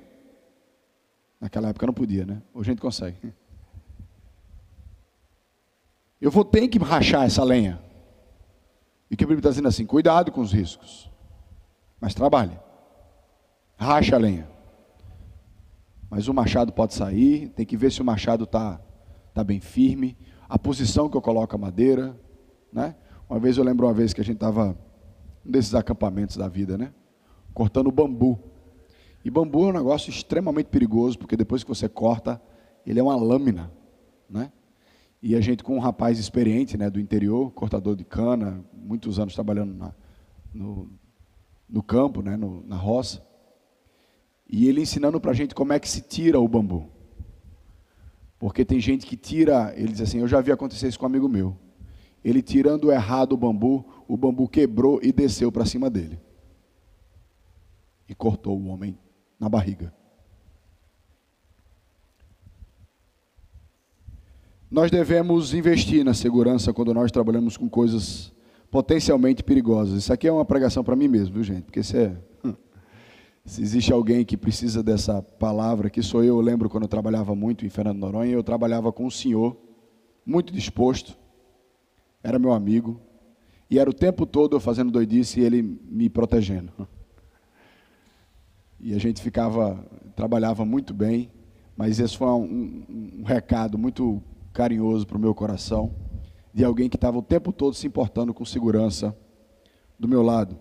Naquela 1.43 1.71
época 1.71 1.89
não 1.89 1.93
podia, 1.93 2.25
né? 2.25 2.41
Hoje 2.55 2.71
a 2.71 2.73
gente 2.73 2.81
consegue. 2.81 3.35
Eu 6.21 6.31
vou 6.31 6.45
ter 6.45 6.69
que 6.69 6.79
rachar 6.79 7.25
essa 7.25 7.43
lenha. 7.43 7.83
E 9.11 9.17
que 9.17 9.25
a 9.25 9.27
Bíblia 9.27 9.41
está 9.41 9.51
dizendo 9.51 9.67
assim: 9.67 9.85
cuidado 9.85 10.31
com 10.31 10.41
os 10.41 10.53
riscos. 10.53 11.11
Mas 12.01 12.15
trabalhe. 12.15 12.57
Racha 13.77 14.15
a 14.15 14.21
lenha. 14.21 14.49
Mas 16.09 16.29
o 16.29 16.35
machado 16.35 16.73
pode 16.73 16.95
sair, 16.95 17.49
tem 17.49 17.67
que 17.67 17.77
ver 17.77 17.91
se 17.91 18.01
o 18.01 18.05
machado 18.05 18.45
está 18.45 18.81
tá 19.35 19.43
bem 19.43 19.59
firme, 19.59 20.17
a 20.49 20.57
posição 20.57 21.11
que 21.11 21.17
eu 21.17 21.23
coloco 21.23 21.57
a 21.57 21.59
madeira. 21.59 22.17
Né? 22.73 22.95
Uma 23.29 23.41
vez 23.41 23.59
eu 23.59 23.65
lembro 23.65 23.89
uma 23.89 23.93
vez 23.93 24.13
que 24.13 24.21
a 24.21 24.25
gente 24.25 24.37
estava 24.37 24.77
um 25.45 25.51
desses 25.51 25.75
acampamentos 25.75 26.37
da 26.37 26.47
vida, 26.47 26.79
né? 26.79 26.93
Cortando 27.53 27.91
bambu. 27.91 28.52
E 29.25 29.31
bambu 29.31 29.65
é 29.65 29.69
um 29.69 29.73
negócio 29.73 30.11
extremamente 30.11 30.67
perigoso, 30.67 31.19
porque 31.19 31.37
depois 31.37 31.63
que 31.63 31.69
você 31.69 31.89
corta, 31.89 32.41
ele 32.87 32.99
é 32.99 33.03
uma 33.03 33.15
lâmina, 33.15 33.71
né? 34.29 34.51
E 35.23 35.37
a 35.37 35.41
gente 35.41 35.63
com 35.63 35.77
um 35.77 35.81
rapaz 35.81 36.19
experiente, 36.19 36.77
né, 36.77 36.91
do 36.91 36.99
interior, 36.99 37.53
cortador 37.53 37.95
de 37.95 38.05
cana, 38.05 38.65
muitos 38.75 39.21
anos 39.21 39.35
trabalhando 39.35 39.73
na, 39.73 39.95
no, 40.53 40.91
no 41.69 41.83
campo, 41.83 42.21
né, 42.23 42.37
no, 42.37 42.67
na 42.67 42.75
roça. 42.75 43.25
E 44.49 44.67
ele 44.69 44.81
ensinando 44.81 45.21
para 45.21 45.31
a 45.31 45.35
gente 45.35 45.55
como 45.55 45.73
é 45.73 45.79
que 45.79 45.89
se 45.89 46.01
tira 46.01 46.41
o 46.41 46.49
bambu. 46.49 46.91
Porque 48.37 48.65
tem 48.65 48.81
gente 48.81 49.07
que 49.07 49.17
tira, 49.17 49.73
ele 49.77 49.93
diz 49.93 50.01
assim, 50.01 50.19
eu 50.19 50.27
já 50.27 50.41
vi 50.41 50.51
acontecer 50.51 50.89
isso 50.89 50.99
com 50.99 51.07
um 51.07 51.09
amigo 51.09 51.29
meu. 51.29 51.57
Ele 52.25 52.43
tirando 52.43 52.91
errado 52.91 53.35
o 53.35 53.37
bambu, 53.37 53.85
o 54.09 54.17
bambu 54.17 54.49
quebrou 54.49 54.99
e 55.01 55.13
desceu 55.13 55.53
para 55.53 55.65
cima 55.65 55.89
dele. 55.89 56.19
E 58.09 58.15
cortou 58.15 58.59
o 58.59 58.67
homem 58.67 58.99
na 59.43 59.49
barriga. 59.49 59.93
Nós 64.71 64.89
devemos 64.89 65.53
investir 65.53 66.05
na 66.05 66.15
segurança 66.15 66.73
quando 66.73 66.95
nós 66.95 67.11
trabalhamos 67.11 67.57
com 67.57 67.69
coisas 67.69 68.33
potencialmente 68.71 69.43
perigosas. 69.43 69.99
Isso 69.99 70.13
aqui 70.13 70.29
é 70.29 70.33
uma 70.33 70.45
pregação 70.45 70.85
para 70.85 70.95
mim 70.95 71.09
mesmo, 71.09 71.35
viu, 71.35 71.43
gente? 71.43 71.65
Porque 71.65 71.83
se, 71.83 71.97
é, 71.99 72.17
se 73.45 73.61
existe 73.61 73.93
alguém 73.93 74.25
que 74.25 74.37
precisa 74.37 74.81
dessa 74.81 75.21
palavra, 75.21 75.91
que 75.91 76.03
sou 76.03 76.23
eu, 76.23 76.37
eu 76.37 76.41
lembro 76.41 76.71
quando 76.71 76.85
eu 76.85 76.89
trabalhava 76.89 77.35
muito 77.35 77.67
em 77.67 77.69
Fernando 77.69 77.99
Noronha, 77.99 78.33
eu 78.33 78.45
trabalhava 78.45 78.93
com 78.93 79.05
um 79.05 79.11
senhor 79.11 79.57
muito 80.25 80.53
disposto, 80.53 81.19
era 82.23 82.39
meu 82.39 82.53
amigo, 82.53 83.01
e 83.69 83.77
era 83.77 83.91
o 83.91 83.93
tempo 83.93 84.25
todo 84.25 84.55
eu 84.55 84.61
fazendo 84.61 84.93
doidice 84.93 85.41
e 85.41 85.45
ele 85.45 85.63
me 85.63 86.09
protegendo. 86.09 86.73
E 88.83 88.95
a 88.95 88.99
gente 88.99 89.23
ficava, 89.23 89.79
trabalhava 90.17 90.65
muito 90.65 90.93
bem, 90.93 91.31
mas 91.77 92.01
esse 92.01 92.17
foi 92.17 92.27
um, 92.27 92.85
um, 93.21 93.23
recado 93.25 93.79
muito 93.79 94.21
carinhoso 94.53 95.07
para 95.07 95.17
o 95.17 95.21
meu 95.21 95.33
coração, 95.33 95.95
de 96.53 96.65
alguém 96.65 96.89
que 96.89 96.97
estava 96.97 97.17
o 97.17 97.23
tempo 97.23 97.53
todo 97.53 97.75
se 97.75 97.87
importando 97.87 98.35
com 98.35 98.45
segurança 98.45 99.17
do 99.97 100.09
meu 100.09 100.21
lado. 100.21 100.59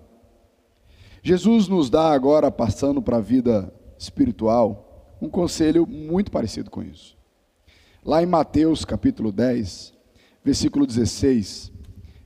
Jesus 1.23 1.67
nos 1.67 1.89
dá 1.89 2.11
agora, 2.11 2.51
passando 2.51 3.01
para 3.01 3.17
a 3.17 3.21
vida 3.21 3.73
espiritual, 3.97 5.17
um 5.19 5.27
conselho 5.27 5.87
muito 5.87 6.29
parecido 6.29 6.69
com 6.69 6.83
isso. 6.83 7.17
Lá 8.05 8.21
em 8.21 8.27
Mateus 8.27 8.85
capítulo 8.85 9.31
10, 9.31 9.93
versículo 10.43 10.85
16, 10.85 11.71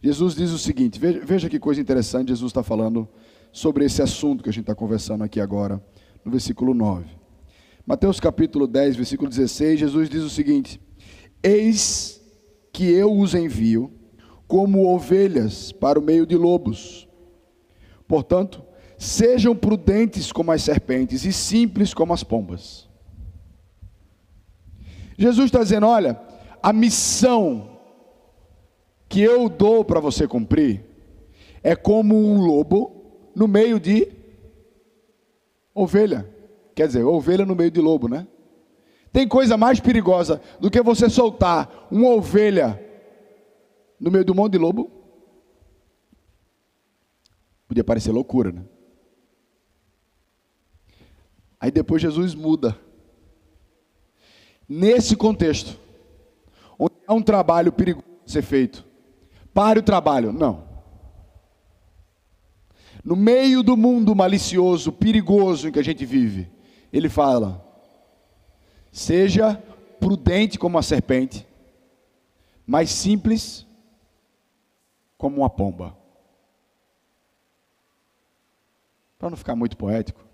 Jesus 0.03 0.36
diz 0.36 0.51
o 0.51 0.60
seguinte: 0.60 0.99
veja, 0.99 1.21
veja 1.25 1.49
que 1.49 1.58
coisa 1.58 1.79
interessante, 1.79 2.29
Jesus 2.29 2.51
está 2.51 2.63
falando 2.63 3.08
sobre 3.56 3.86
esse 3.86 4.02
assunto 4.02 4.44
que 4.44 4.50
a 4.50 4.52
gente 4.52 4.63
está 4.63 4.76
conversando 4.76 5.24
aqui 5.24 5.39
agora, 5.39 5.82
no 6.26 6.30
versículo 6.30 6.74
9. 6.74 7.06
Mateus 7.88 8.20
capítulo 8.20 8.68
10, 8.68 8.98
versículo 8.98 9.30
16, 9.30 9.80
Jesus 9.80 10.10
diz 10.10 10.24
o 10.24 10.30
seguinte: 10.30 10.82
Eis 11.41 12.22
que 12.74 12.91
eu 12.91 13.18
os 13.18 13.34
envio 13.34 13.94
como 14.46 14.94
ovelhas 14.94 15.72
para 15.72 15.98
o 15.98 16.02
meio 16.02 16.26
de 16.26 16.36
lobos. 16.36 17.08
Portanto, 18.06 18.62
sejam 18.98 19.56
prudentes 19.56 20.34
como 20.34 20.52
as 20.52 20.62
serpentes 20.62 21.24
e 21.24 21.32
simples 21.32 21.94
como 21.94 22.12
as 22.12 22.26
pombas. 22.26 22.89
Jesus 25.18 25.46
está 25.46 25.60
dizendo: 25.60 25.88
olha, 25.88 26.20
a 26.62 26.74
missão 26.74 27.80
que 29.08 29.22
eu 29.22 29.48
dou 29.48 29.86
para 29.86 30.02
você 30.02 30.28
cumprir 30.28 30.84
é 31.63 31.74
como 31.74 32.18
um 32.18 32.41
lobo 32.41 32.94
no 33.36 33.48
meio 33.48 33.80
de 33.80 34.12
ovelha. 35.74 36.28
Quer 36.74 36.88
dizer, 36.88 37.04
ovelha 37.04 37.45
no 37.45 37.56
meio 37.56 37.71
de 37.71 37.82
lobo, 37.82 38.08
né? 38.08 38.28
Tem 39.12 39.28
coisa 39.28 39.58
mais 39.58 39.80
perigosa 39.80 40.41
do 40.60 40.69
que 40.69 40.82
você 40.82 41.10
soltar 41.10 41.88
uma 41.89 42.10
ovelha 42.10 42.82
no 44.00 44.12
meio 44.12 44.26
do 44.26 44.36
monte 44.36 44.54
de 44.54 44.58
lobo? 44.58 44.91
Podia 47.67 47.84
parecer 47.84 48.12
loucura, 48.12 48.52
né? 48.52 48.63
Aí 51.60 51.71
depois 51.71 52.02
Jesus 52.02 52.36
muda. 52.36 52.78
Nesse 54.67 55.15
contexto, 55.15 55.80
onde 56.78 56.95
há 57.08 57.13
um 57.13 57.21
trabalho 57.21 57.71
perigoso 57.71 58.06
ser 58.26 58.41
feito, 58.41 58.86
Pare 59.56 59.80
o 59.80 59.84
trabalho. 59.84 60.34
Não. 60.34 60.64
No 63.06 63.15
meio 63.15 63.62
do 63.62 63.78
mundo 63.78 64.15
malicioso, 64.15 64.91
perigoso 64.91 65.68
em 65.68 65.72
que 65.72 65.78
a 65.78 65.84
gente 65.84 66.04
vive, 66.04 66.50
ele 66.91 67.08
fala: 67.08 67.63
seja 68.91 69.56
prudente 70.00 70.58
como 70.58 70.80
a 70.80 70.82
serpente, 70.82 71.46
mas 72.65 72.89
simples 72.89 73.63
como 75.20 75.38
uma 75.38 75.50
pomba. 75.52 75.96
Para 79.20 79.30
não 79.30 79.38
ficar 79.38 79.56
muito 79.56 79.78
poético, 79.78 80.26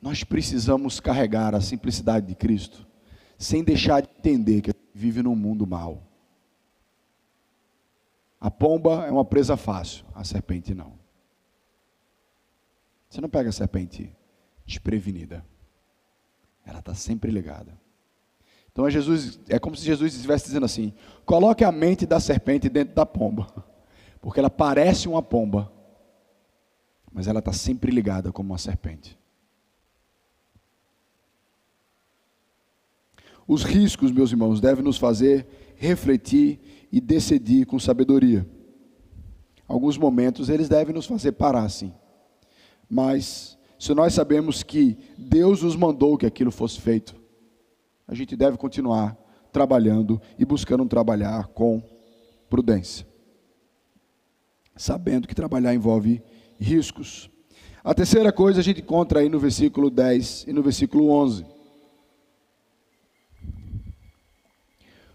nós 0.00 0.22
precisamos 0.22 1.00
carregar 1.00 1.54
a 1.54 1.60
simplicidade 1.62 2.26
de 2.26 2.34
Cristo, 2.34 2.86
sem 3.38 3.64
deixar 3.64 4.02
de 4.02 4.08
entender 4.10 4.60
que 4.60 4.74
vive 4.92 5.22
num 5.22 5.34
mundo 5.34 5.66
mau. 5.66 6.09
A 8.40 8.50
pomba 8.50 9.06
é 9.06 9.10
uma 9.10 9.24
presa 9.24 9.56
fácil, 9.56 10.04
a 10.14 10.24
serpente 10.24 10.74
não. 10.74 10.98
Você 13.08 13.20
não 13.20 13.28
pega 13.28 13.50
a 13.50 13.52
serpente 13.52 14.10
desprevenida. 14.64 15.44
Ela 16.64 16.78
está 16.78 16.94
sempre 16.94 17.30
ligada. 17.30 17.78
Então 18.72 18.86
é, 18.86 18.90
Jesus, 18.90 19.40
é 19.48 19.58
como 19.58 19.76
se 19.76 19.84
Jesus 19.84 20.14
estivesse 20.14 20.46
dizendo 20.46 20.64
assim: 20.64 20.94
coloque 21.26 21.64
a 21.64 21.72
mente 21.72 22.06
da 22.06 22.20
serpente 22.20 22.68
dentro 22.68 22.94
da 22.94 23.04
pomba, 23.04 23.46
porque 24.22 24.40
ela 24.40 24.48
parece 24.48 25.08
uma 25.08 25.22
pomba, 25.22 25.70
mas 27.12 27.26
ela 27.26 27.40
está 27.40 27.52
sempre 27.52 27.90
ligada 27.90 28.32
como 28.32 28.50
uma 28.50 28.58
serpente. 28.58 29.18
Os 33.46 33.64
riscos, 33.64 34.12
meus 34.12 34.30
irmãos, 34.30 34.60
devem 34.60 34.84
nos 34.84 34.96
fazer 34.96 35.74
refletir 35.76 36.79
e 36.90 37.00
decidir 37.00 37.66
com 37.66 37.78
sabedoria. 37.78 38.46
Alguns 39.66 39.96
momentos 39.96 40.48
eles 40.48 40.68
devem 40.68 40.94
nos 40.94 41.06
fazer 41.06 41.32
parar, 41.32 41.68
sim. 41.68 41.92
Mas, 42.88 43.56
se 43.78 43.94
nós 43.94 44.14
sabemos 44.14 44.62
que 44.62 44.98
Deus 45.16 45.62
nos 45.62 45.76
mandou 45.76 46.18
que 46.18 46.26
aquilo 46.26 46.50
fosse 46.50 46.80
feito, 46.80 47.14
a 48.06 48.14
gente 48.14 48.34
deve 48.34 48.56
continuar 48.56 49.16
trabalhando 49.52 50.20
e 50.38 50.44
buscando 50.44 50.84
trabalhar 50.86 51.46
com 51.48 51.80
prudência. 52.48 53.06
Sabendo 54.74 55.28
que 55.28 55.34
trabalhar 55.34 55.72
envolve 55.72 56.20
riscos. 56.58 57.30
A 57.84 57.94
terceira 57.94 58.32
coisa 58.32 58.60
a 58.60 58.62
gente 58.64 58.80
encontra 58.80 59.20
aí 59.20 59.28
no 59.28 59.38
versículo 59.38 59.88
10 59.88 60.46
e 60.48 60.52
no 60.52 60.62
versículo 60.62 61.10
11. 61.10 61.59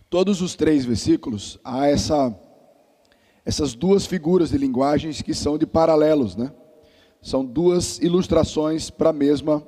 Todos 0.09 0.41
os 0.41 0.55
três 0.55 0.85
versículos, 0.85 1.59
há 1.63 1.87
essa, 1.87 2.37
essas 3.45 3.73
duas 3.73 4.05
figuras 4.05 4.49
de 4.49 4.57
linguagens 4.57 5.21
que 5.21 5.33
são 5.33 5.57
de 5.57 5.65
paralelos, 5.65 6.35
né? 6.35 6.51
São 7.21 7.43
duas 7.43 7.97
ilustrações 7.99 8.89
para 8.89 9.09
a 9.09 9.13
mesma 9.13 9.65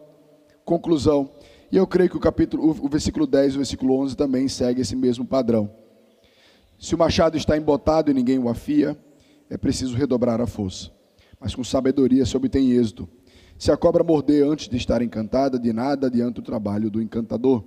conclusão. 0.64 1.32
E 1.72 1.78
eu 1.78 1.88
creio 1.88 2.10
que 2.10 2.18
o 2.18 2.20
capítulo, 2.20 2.70
o 2.70 2.88
versículo 2.88 3.26
10 3.26 3.54
e 3.54 3.56
o 3.56 3.60
versículo 3.60 4.00
11 4.00 4.16
também 4.16 4.48
segue 4.48 4.82
esse 4.82 4.96
mesmo 4.96 5.26
padrão. 5.26 5.70
Se 6.80 6.94
o 6.94 6.98
machado 6.98 7.36
está 7.36 7.58
embotado 7.58 8.12
e 8.12 8.14
ninguém 8.14 8.38
o 8.38 8.48
afia, 8.48 8.98
é 9.50 9.58
preciso 9.58 9.96
redobrar 9.96 10.40
a 10.40 10.46
força. 10.46 10.92
Mas 11.40 11.56
com 11.56 11.64
sabedoria 11.64 12.26
se 12.26 12.38
obtém 12.38 12.72
êxito. 12.72 13.10
Se 13.58 13.72
a 13.72 13.78
cobra 13.78 14.04
morder 14.04 14.46
antes 14.46 14.70
de 14.70 14.78
estar 14.78 15.02
encantada, 15.02 15.58
de 15.58 15.74
nada 15.74 16.08
adianta 16.08 16.40
o 16.40 16.44
trabalho 16.44 16.92
do 16.92 17.02
encantador. 17.02 17.64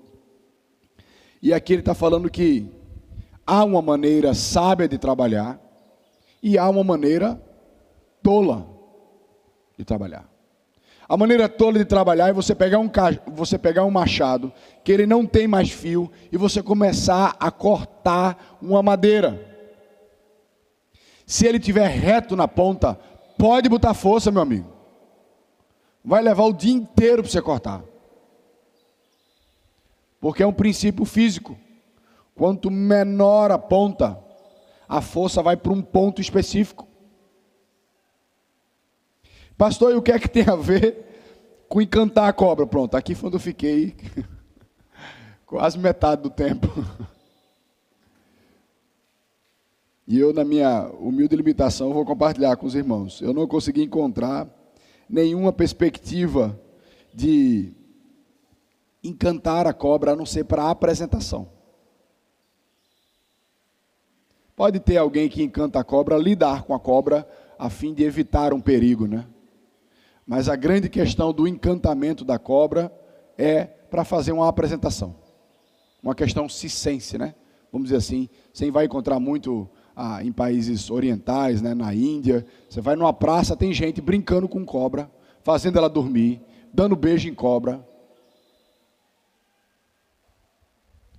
E 1.42 1.55
aqui 1.55 1.72
ele 1.72 1.81
está 1.81 1.94
falando 1.94 2.31
que 2.31 2.70
há 3.46 3.64
uma 3.64 3.81
maneira 3.81 4.35
sábia 4.35 4.87
de 4.87 4.98
trabalhar 4.98 5.59
e 6.42 6.59
há 6.59 6.68
uma 6.68 6.85
maneira 6.85 7.40
tola 8.22 8.68
de 9.76 9.85
trabalhar. 9.85 10.29
A 11.09 11.16
maneira 11.16 11.48
tola 11.48 11.79
de 11.79 11.85
trabalhar 11.85 12.29
é 12.29 12.33
você 12.33 12.55
pegar, 12.55 12.79
um, 12.79 12.90
você 13.29 13.59
pegar 13.59 13.85
um 13.85 13.90
machado 13.90 14.53
que 14.85 14.92
ele 14.92 15.07
não 15.07 15.26
tem 15.26 15.48
mais 15.48 15.70
fio 15.70 16.11
e 16.31 16.37
você 16.37 16.62
começar 16.62 17.35
a 17.40 17.50
cortar 17.50 18.59
uma 18.61 18.83
madeira. 18.83 19.48
Se 21.26 21.46
ele 21.46 21.59
tiver 21.59 21.88
reto 21.88 22.37
na 22.37 22.46
ponta, 22.46 22.94
pode 23.38 23.68
botar 23.68 23.94
força, 23.94 24.31
meu 24.31 24.42
amigo. 24.42 24.70
Vai 26.05 26.22
levar 26.22 26.44
o 26.44 26.53
dia 26.53 26.72
inteiro 26.72 27.22
para 27.22 27.33
você 27.33 27.42
cortar 27.42 27.89
porque 30.20 30.42
é 30.42 30.46
um 30.46 30.52
princípio 30.52 31.04
físico. 31.04 31.56
Quanto 32.35 32.70
menor 32.70 33.50
a 33.50 33.59
ponta, 33.59 34.18
a 34.88 35.00
força 35.00 35.42
vai 35.42 35.56
para 35.56 35.72
um 35.72 35.83
ponto 35.83 36.20
específico. 36.20 36.87
Pastor, 39.56 39.92
e 39.92 39.94
o 39.94 40.02
que 40.02 40.12
é 40.12 40.18
que 40.18 40.28
tem 40.28 40.48
a 40.48 40.56
ver 40.56 41.64
com 41.68 41.80
encantar 41.80 42.28
a 42.28 42.33
cobra? 42.33 42.66
Pronto, 42.66 42.96
aqui 42.96 43.14
foi 43.14 43.28
onde 43.28 43.37
eu 43.37 43.40
fiquei 43.40 43.94
quase 45.46 45.78
metade 45.78 46.22
do 46.22 46.30
tempo. 46.30 46.68
E 50.06 50.18
eu, 50.18 50.33
na 50.33 50.44
minha 50.44 50.90
humilde 50.98 51.37
limitação, 51.37 51.92
vou 51.92 52.04
compartilhar 52.04 52.56
com 52.56 52.66
os 52.66 52.74
irmãos. 52.74 53.20
Eu 53.20 53.33
não 53.33 53.46
consegui 53.46 53.83
encontrar 53.83 54.48
nenhuma 55.09 55.52
perspectiva 55.52 56.59
de 57.14 57.72
encantar 59.02 59.66
a 59.66 59.72
cobra 59.72 60.12
a 60.12 60.16
não 60.16 60.26
ser 60.26 60.44
para 60.44 60.70
apresentação. 60.70 61.48
Pode 64.54 64.78
ter 64.78 64.98
alguém 64.98 65.28
que 65.28 65.42
encanta 65.42 65.80
a 65.80 65.84
cobra, 65.84 66.18
lidar 66.18 66.64
com 66.64 66.74
a 66.74 66.78
cobra 66.78 67.26
a 67.58 67.70
fim 67.70 67.94
de 67.94 68.04
evitar 68.04 68.52
um 68.52 68.60
perigo, 68.60 69.06
né? 69.06 69.26
Mas 70.26 70.48
a 70.48 70.56
grande 70.56 70.88
questão 70.88 71.32
do 71.32 71.48
encantamento 71.48 72.24
da 72.24 72.38
cobra 72.38 72.92
é 73.38 73.64
para 73.64 74.04
fazer 74.04 74.32
uma 74.32 74.48
apresentação. 74.48 75.16
Uma 76.02 76.14
questão 76.14 76.48
cisense, 76.48 77.18
né? 77.18 77.34
Vamos 77.72 77.88
dizer 77.88 77.98
assim, 77.98 78.28
você 78.52 78.70
vai 78.70 78.84
encontrar 78.84 79.18
muito 79.18 79.68
ah, 79.94 80.22
em 80.22 80.32
países 80.32 80.90
orientais, 80.90 81.62
né, 81.62 81.74
na 81.74 81.94
Índia. 81.94 82.44
Você 82.68 82.80
vai 82.80 82.96
numa 82.96 83.12
praça, 83.12 83.56
tem 83.56 83.72
gente 83.72 84.00
brincando 84.00 84.48
com 84.48 84.64
cobra, 84.64 85.10
fazendo 85.42 85.78
ela 85.78 85.88
dormir, 85.88 86.40
dando 86.72 86.96
beijo 86.96 87.28
em 87.28 87.34
cobra, 87.34 87.86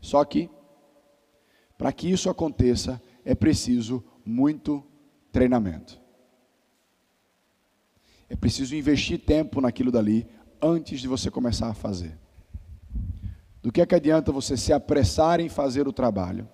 Só 0.01 0.25
que, 0.25 0.49
para 1.77 1.93
que 1.93 2.11
isso 2.11 2.29
aconteça, 2.29 3.01
é 3.23 3.35
preciso 3.35 4.03
muito 4.25 4.83
treinamento. 5.31 6.01
É 8.27 8.35
preciso 8.35 8.75
investir 8.75 9.19
tempo 9.19 9.61
naquilo 9.61 9.91
dali 9.91 10.27
antes 10.61 10.99
de 10.99 11.07
você 11.07 11.29
começar 11.29 11.69
a 11.69 11.73
fazer. 11.73 12.17
Do 13.61 13.71
que 13.71 13.81
é 13.81 13.85
que 13.85 13.93
adianta 13.93 14.31
você 14.31 14.57
se 14.57 14.73
apressar 14.73 15.39
em 15.39 15.49
fazer 15.49 15.87
o 15.87 15.93
trabalho 15.93 16.49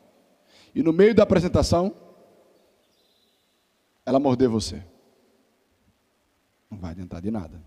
e 0.76 0.84
no 0.84 0.92
meio 0.92 1.16
da 1.16 1.24
apresentação 1.24 1.96
ela 4.06 4.20
morder 4.20 4.50
você? 4.50 4.84
Não 6.70 6.78
vai 6.78 6.92
adiantar 6.92 7.22
de 7.22 7.32
nada. 7.32 7.62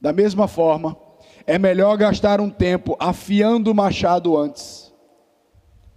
Da 0.00 0.12
mesma 0.12 0.48
forma, 0.48 0.96
é 1.46 1.58
melhor 1.58 1.96
gastar 1.96 2.40
um 2.40 2.50
tempo 2.50 2.96
afiando 2.98 3.70
o 3.70 3.74
machado 3.74 4.36
antes 4.36 4.92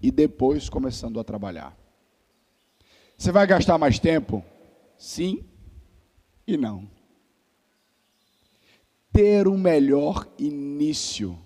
e 0.02 0.12
depois 0.12 0.70
começando 0.70 1.20
a 1.20 1.24
trabalhar. 1.24 1.78
Você 3.18 3.32
vai 3.32 3.48
gastar 3.48 3.78
mais 3.78 3.98
tempo? 3.98 4.44
Sim 4.98 5.44
e 6.48 6.58
não. 6.58 6.88
Ter 9.12 9.48
um 9.48 9.58
melhor 9.58 10.28
início 10.38 11.38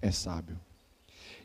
é 0.00 0.10
sábio. 0.10 0.60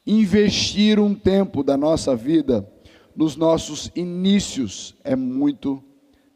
Investir 0.05 0.99
um 0.99 1.15
tempo 1.15 1.63
da 1.63 1.75
nossa 1.75 2.15
vida 2.15 2.69
nos 3.15 3.35
nossos 3.35 3.89
inícios 3.95 4.95
é 5.03 5.15
muito 5.15 5.81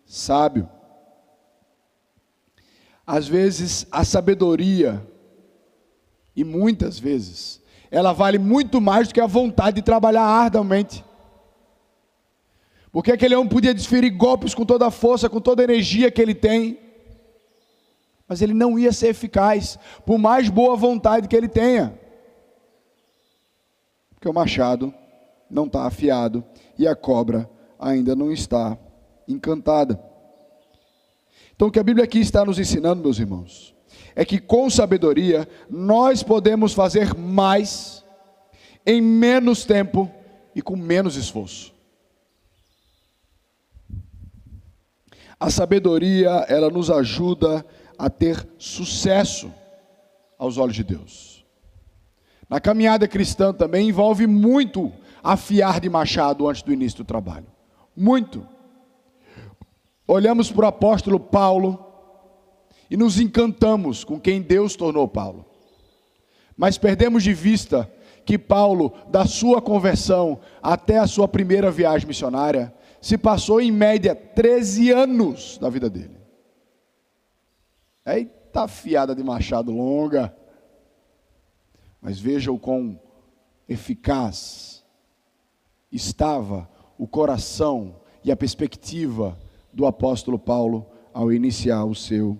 sábio. 0.05 0.67
Às 3.11 3.27
vezes, 3.27 3.87
a 3.91 4.05
sabedoria, 4.05 5.03
e 6.35 6.43
muitas 6.43 6.99
vezes, 6.99 7.59
ela 7.89 8.13
vale 8.13 8.37
muito 8.37 8.79
mais 8.79 9.07
do 9.07 9.15
que 9.15 9.19
a 9.19 9.25
vontade 9.25 9.77
de 9.77 9.81
trabalhar 9.81 10.21
arduamente. 10.21 11.03
Porque 12.91 13.11
aquele 13.11 13.33
homem 13.33 13.49
podia 13.49 13.73
desferir 13.73 14.11
golpes 14.11 14.53
com 14.53 14.63
toda 14.63 14.85
a 14.85 14.91
força, 14.91 15.27
com 15.27 15.41
toda 15.41 15.63
a 15.63 15.65
energia 15.65 16.11
que 16.11 16.21
ele 16.21 16.35
tem, 16.35 16.77
mas 18.27 18.43
ele 18.43 18.53
não 18.53 18.77
ia 18.77 18.93
ser 18.93 19.07
eficaz, 19.07 19.79
por 20.05 20.19
mais 20.19 20.47
boa 20.47 20.75
vontade 20.75 21.27
que 21.27 21.35
ele 21.35 21.47
tenha. 21.47 21.99
Porque 24.11 24.29
o 24.29 24.33
machado 24.33 24.93
não 25.49 25.65
está 25.65 25.87
afiado 25.87 26.43
e 26.77 26.87
a 26.87 26.95
cobra 26.95 27.49
ainda 27.79 28.15
não 28.15 28.31
está 28.31 28.77
encantada. 29.27 30.08
Então, 31.59 31.67
o 31.67 31.71
que 31.73 31.79
a 31.79 31.83
Bíblia 31.83 32.05
aqui 32.05 32.19
está 32.19 32.45
nos 32.45 32.57
ensinando, 32.57 33.03
meus 33.03 33.19
irmãos, 33.19 33.75
é 34.15 34.23
que 34.23 34.39
com 34.39 34.69
sabedoria 34.69 35.45
nós 35.69 36.23
podemos 36.23 36.71
fazer 36.71 37.13
mais 37.13 38.01
em 38.85 39.01
menos 39.01 39.65
tempo 39.65 40.09
e 40.55 40.61
com 40.61 40.77
menos 40.77 41.17
esforço. 41.17 41.73
A 45.37 45.49
sabedoria, 45.49 46.29
ela 46.47 46.69
nos 46.69 46.89
ajuda 46.89 47.65
a 47.97 48.09
ter 48.09 48.47
sucesso 48.57 49.53
aos 50.37 50.57
olhos 50.57 50.77
de 50.77 50.83
Deus. 50.85 51.45
Na 52.47 52.61
caminhada 52.61 53.05
cristã 53.05 53.51
também 53.51 53.89
envolve 53.89 54.25
muito 54.25 54.93
afiar 55.21 55.81
de 55.81 55.89
machado 55.89 56.47
antes 56.47 56.61
do 56.61 56.71
início 56.71 56.99
do 56.99 57.05
trabalho. 57.05 57.47
Muito 57.93 58.47
olhamos 60.13 60.51
para 60.51 60.65
o 60.65 60.67
apóstolo 60.67 61.19
Paulo 61.19 61.85
e 62.89 62.97
nos 62.97 63.19
encantamos 63.19 64.03
com 64.03 64.19
quem 64.19 64.41
Deus 64.41 64.75
tornou 64.75 65.07
Paulo. 65.07 65.45
Mas 66.57 66.77
perdemos 66.77 67.23
de 67.23 67.33
vista 67.33 67.89
que 68.25 68.37
Paulo, 68.37 68.93
da 69.09 69.25
sua 69.25 69.61
conversão 69.61 70.39
até 70.61 70.97
a 70.97 71.07
sua 71.07 71.27
primeira 71.27 71.69
viagem 71.69 72.07
missionária, 72.07 72.73
se 72.99 73.17
passou 73.17 73.61
em 73.61 73.71
média 73.71 74.15
13 74.15 74.91
anos 74.91 75.57
da 75.59 75.69
vida 75.69 75.89
dele. 75.89 76.17
Eita 78.05 78.67
fiada 78.67 79.15
de 79.15 79.23
machado 79.23 79.71
longa. 79.71 80.35
Mas 82.01 82.19
veja 82.19 82.51
o 82.51 82.57
quão 82.57 82.99
eficaz 83.67 84.83
estava 85.91 86.67
o 86.97 87.07
coração 87.07 88.01
e 88.23 88.31
a 88.31 88.35
perspectiva 88.35 89.37
do 89.73 89.85
apóstolo 89.85 90.37
Paulo 90.37 90.85
ao 91.13 91.31
iniciar 91.31 91.85
o 91.85 91.95
seu 91.95 92.37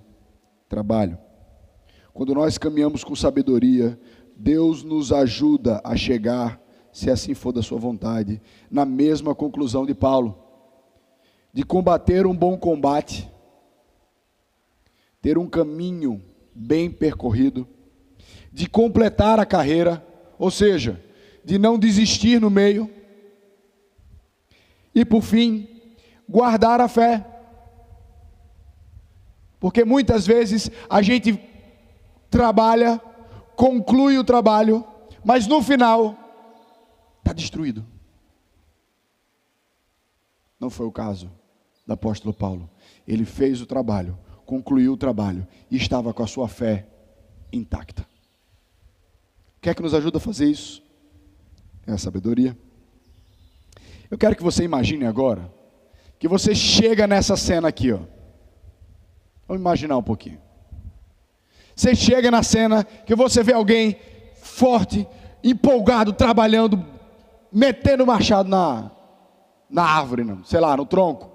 trabalho. 0.68 1.18
Quando 2.14 2.34
nós 2.34 2.58
caminhamos 2.58 3.04
com 3.04 3.16
sabedoria, 3.16 4.00
Deus 4.36 4.84
nos 4.84 5.12
ajuda 5.12 5.82
a 5.84 5.96
chegar, 5.96 6.62
se 6.92 7.10
assim 7.10 7.34
for 7.34 7.52
da 7.52 7.62
sua 7.62 7.78
vontade, 7.78 8.42
na 8.70 8.86
mesma 8.86 9.36
conclusão 9.36 9.86
de 9.86 9.94
Paulo, 9.94 10.38
de 11.54 11.64
combater 11.64 12.26
um 12.26 12.36
bom 12.36 12.58
combate, 12.58 13.30
ter 15.22 15.38
um 15.38 15.48
caminho 15.48 16.22
bem 16.54 16.90
percorrido, 16.90 17.68
de 18.52 18.68
completar 18.68 19.40
a 19.40 19.46
carreira, 19.46 20.06
ou 20.38 20.50
seja, 20.52 21.04
de 21.44 21.58
não 21.58 21.78
desistir 21.78 22.40
no 22.40 22.50
meio, 22.50 22.90
e 24.94 25.06
por 25.06 25.22
fim, 25.22 25.79
guardar 26.30 26.80
a 26.80 26.88
fé. 26.88 27.26
Porque 29.60 29.84
muitas 29.84 30.28
vezes 30.28 30.70
a 30.88 31.02
gente 31.02 31.38
trabalha, 32.30 33.02
conclui 33.56 34.18
o 34.18 34.24
trabalho, 34.24 34.86
mas 35.26 35.48
no 35.48 35.62
final 35.62 36.16
está 37.18 37.34
destruído. 37.34 37.84
Não 40.60 40.70
foi 40.70 40.86
o 40.86 40.92
caso 40.92 41.32
do 41.86 41.94
apóstolo 41.94 42.34
Paulo. 42.34 42.70
Ele 43.08 43.26
fez 43.26 43.60
o 43.62 43.66
trabalho, 43.66 44.18
concluiu 44.46 44.94
o 44.94 44.98
trabalho 44.98 45.48
e 45.72 45.76
estava 45.76 46.14
com 46.14 46.22
a 46.24 46.28
sua 46.28 46.48
fé 46.48 46.86
intacta. 47.52 48.04
O 49.58 49.62
que 49.62 49.70
é 49.70 49.74
que 49.74 49.82
nos 49.82 49.94
ajuda 49.94 50.20
a 50.20 50.22
fazer 50.22 50.46
isso? 50.46 50.82
É 51.86 51.92
a 51.92 51.98
sabedoria. 51.98 52.58
Eu 54.10 54.18
quero 54.18 54.36
que 54.36 54.44
você 54.44 54.64
imagine 54.64 55.06
agora 55.06 55.59
que 56.20 56.28
você 56.28 56.54
chega 56.54 57.08
nessa 57.08 57.38
cena 57.38 57.70
aqui, 57.70 57.94
ó. 57.94 58.00
Vamos 59.48 59.62
imaginar 59.62 59.98
um 59.98 60.04
pouquinho. 60.04 60.40
Você 61.74 61.96
chega 61.96 62.30
na 62.30 62.44
cena 62.44 62.84
que 62.84 63.16
você 63.16 63.42
vê 63.42 63.54
alguém 63.54 63.98
forte, 64.36 65.08
empolgado, 65.42 66.12
trabalhando, 66.12 66.86
metendo 67.50 68.04
o 68.04 68.08
machado 68.08 68.50
na, 68.50 68.92
na 69.70 69.84
árvore, 69.84 70.26
não, 70.26 70.44
sei 70.44 70.60
lá, 70.60 70.76
no 70.76 70.86
tronco. 70.86 71.32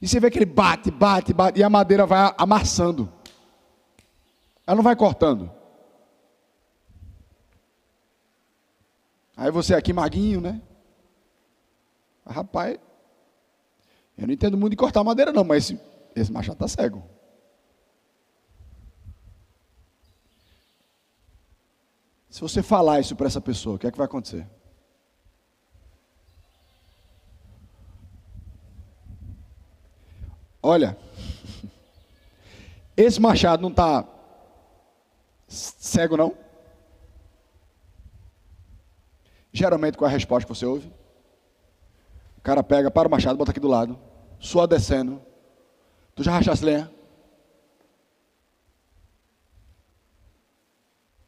E 0.00 0.08
você 0.08 0.18
vê 0.18 0.28
que 0.28 0.38
ele 0.38 0.44
bate, 0.44 0.90
bate, 0.90 1.32
bate, 1.32 1.60
e 1.60 1.62
a 1.62 1.70
madeira 1.70 2.04
vai 2.04 2.34
amassando. 2.36 3.10
Ela 4.66 4.74
não 4.74 4.82
vai 4.82 4.96
cortando. 4.96 5.48
Aí 9.36 9.52
você 9.52 9.72
aqui 9.72 9.92
maguinho, 9.92 10.40
né? 10.40 10.60
Rapaz, 12.26 12.78
eu 14.16 14.26
não 14.26 14.34
entendo 14.34 14.56
muito 14.56 14.72
de 14.72 14.76
cortar 14.76 15.02
madeira 15.02 15.32
não, 15.32 15.44
mas 15.44 15.64
esse, 15.64 15.80
esse 16.14 16.32
machado 16.32 16.54
está 16.54 16.68
cego. 16.68 17.02
Se 22.30 22.40
você 22.40 22.62
falar 22.62 23.00
isso 23.00 23.14
para 23.14 23.26
essa 23.26 23.40
pessoa, 23.40 23.76
o 23.76 23.78
que 23.78 23.86
é 23.86 23.90
que 23.90 23.98
vai 23.98 24.06
acontecer? 24.06 24.48
Olha, 30.62 30.96
esse 32.96 33.20
machado 33.20 33.60
não 33.60 33.70
está 33.70 34.06
cego, 35.48 36.16
não? 36.16 36.34
Geralmente, 39.52 39.98
qual 39.98 40.08
é 40.08 40.10
a 40.10 40.14
resposta 40.14 40.46
que 40.46 40.58
você 40.58 40.64
ouve? 40.64 40.90
O 42.42 42.44
cara 42.44 42.60
pega, 42.60 42.90
para 42.90 43.06
o 43.06 43.10
machado, 43.10 43.38
bota 43.38 43.52
aqui 43.52 43.60
do 43.60 43.68
lado, 43.68 43.96
sua 44.40 44.66
descendo. 44.66 45.22
Tu 46.12 46.24
já 46.24 46.32
rachaste 46.32 46.64
lenha? 46.64 46.90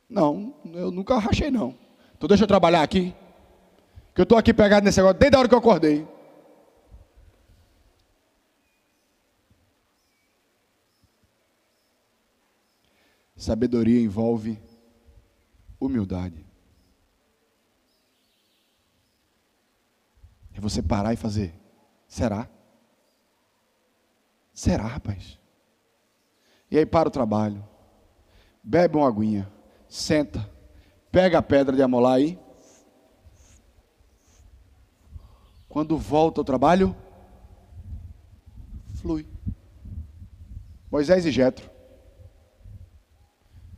Não, 0.08 0.52
eu 0.74 0.90
nunca 0.90 1.16
rachei 1.16 1.52
não. 1.52 1.78
Então 2.16 2.26
deixa 2.26 2.42
eu 2.42 2.48
trabalhar 2.48 2.82
aqui. 2.82 3.14
Que 4.12 4.22
eu 4.22 4.24
estou 4.24 4.36
aqui 4.36 4.52
pegado 4.52 4.84
nesse 4.84 4.98
negócio 4.98 5.16
desde 5.16 5.36
a 5.36 5.38
hora 5.38 5.48
que 5.48 5.54
eu 5.54 5.58
acordei. 5.60 6.04
Sabedoria 13.36 14.00
envolve 14.00 14.60
humildade. 15.78 16.43
É 20.54 20.60
você 20.60 20.80
parar 20.80 21.12
e 21.12 21.16
fazer. 21.16 21.52
Será? 22.06 22.48
Será, 24.52 24.86
rapaz? 24.86 25.38
E 26.70 26.78
aí 26.78 26.86
para 26.86 27.08
o 27.08 27.12
trabalho. 27.12 27.62
Bebe 28.62 28.96
uma 28.96 29.08
aguinha. 29.08 29.50
Senta. 29.88 30.48
Pega 31.10 31.38
a 31.38 31.42
pedra 31.42 31.74
de 31.74 31.82
amolar 31.82 32.14
aí. 32.14 32.38
Quando 35.68 35.98
volta 35.98 36.40
ao 36.40 36.44
trabalho, 36.44 36.96
flui. 38.94 39.26
Moisés 40.90 41.26
e 41.26 41.32
Jetro. 41.32 41.68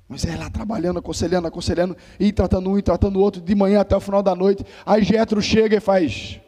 Moisés 0.07 0.39
lá 0.39 0.51
trabalhando, 0.51 0.99
aconselhando, 0.99 1.49
aconselhando, 1.49 1.97
e 2.21 2.33
tratando 2.33 2.71
um 2.71 2.79
e 2.79 2.83
tratando 2.83 3.17
o 3.17 3.23
outro, 3.23 3.41
de 3.41 3.55
manhã 3.55 3.81
até 3.81 3.97
o 3.97 4.01
final 4.01 4.23
da 4.23 4.35
noite. 4.35 4.65
Aí 4.85 5.03
Jetro 5.03 5.41
chega 5.41 5.77
e 5.77 5.81
faz: 5.81 6.41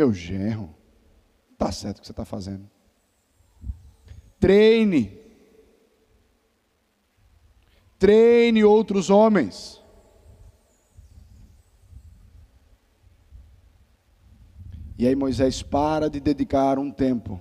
meu 0.00 0.14
genro, 0.14 0.74
está 1.52 1.70
certo 1.70 1.98
o 1.98 2.00
que 2.00 2.06
você 2.06 2.12
está 2.12 2.24
fazendo. 2.24 2.66
Treine. 4.38 5.20
Treine 7.98 8.64
outros 8.64 9.10
homens. 9.10 9.78
E 14.96 15.06
aí 15.06 15.14
Moisés 15.14 15.62
para 15.62 16.08
de 16.08 16.18
dedicar 16.18 16.78
um 16.78 16.90
tempo 16.90 17.38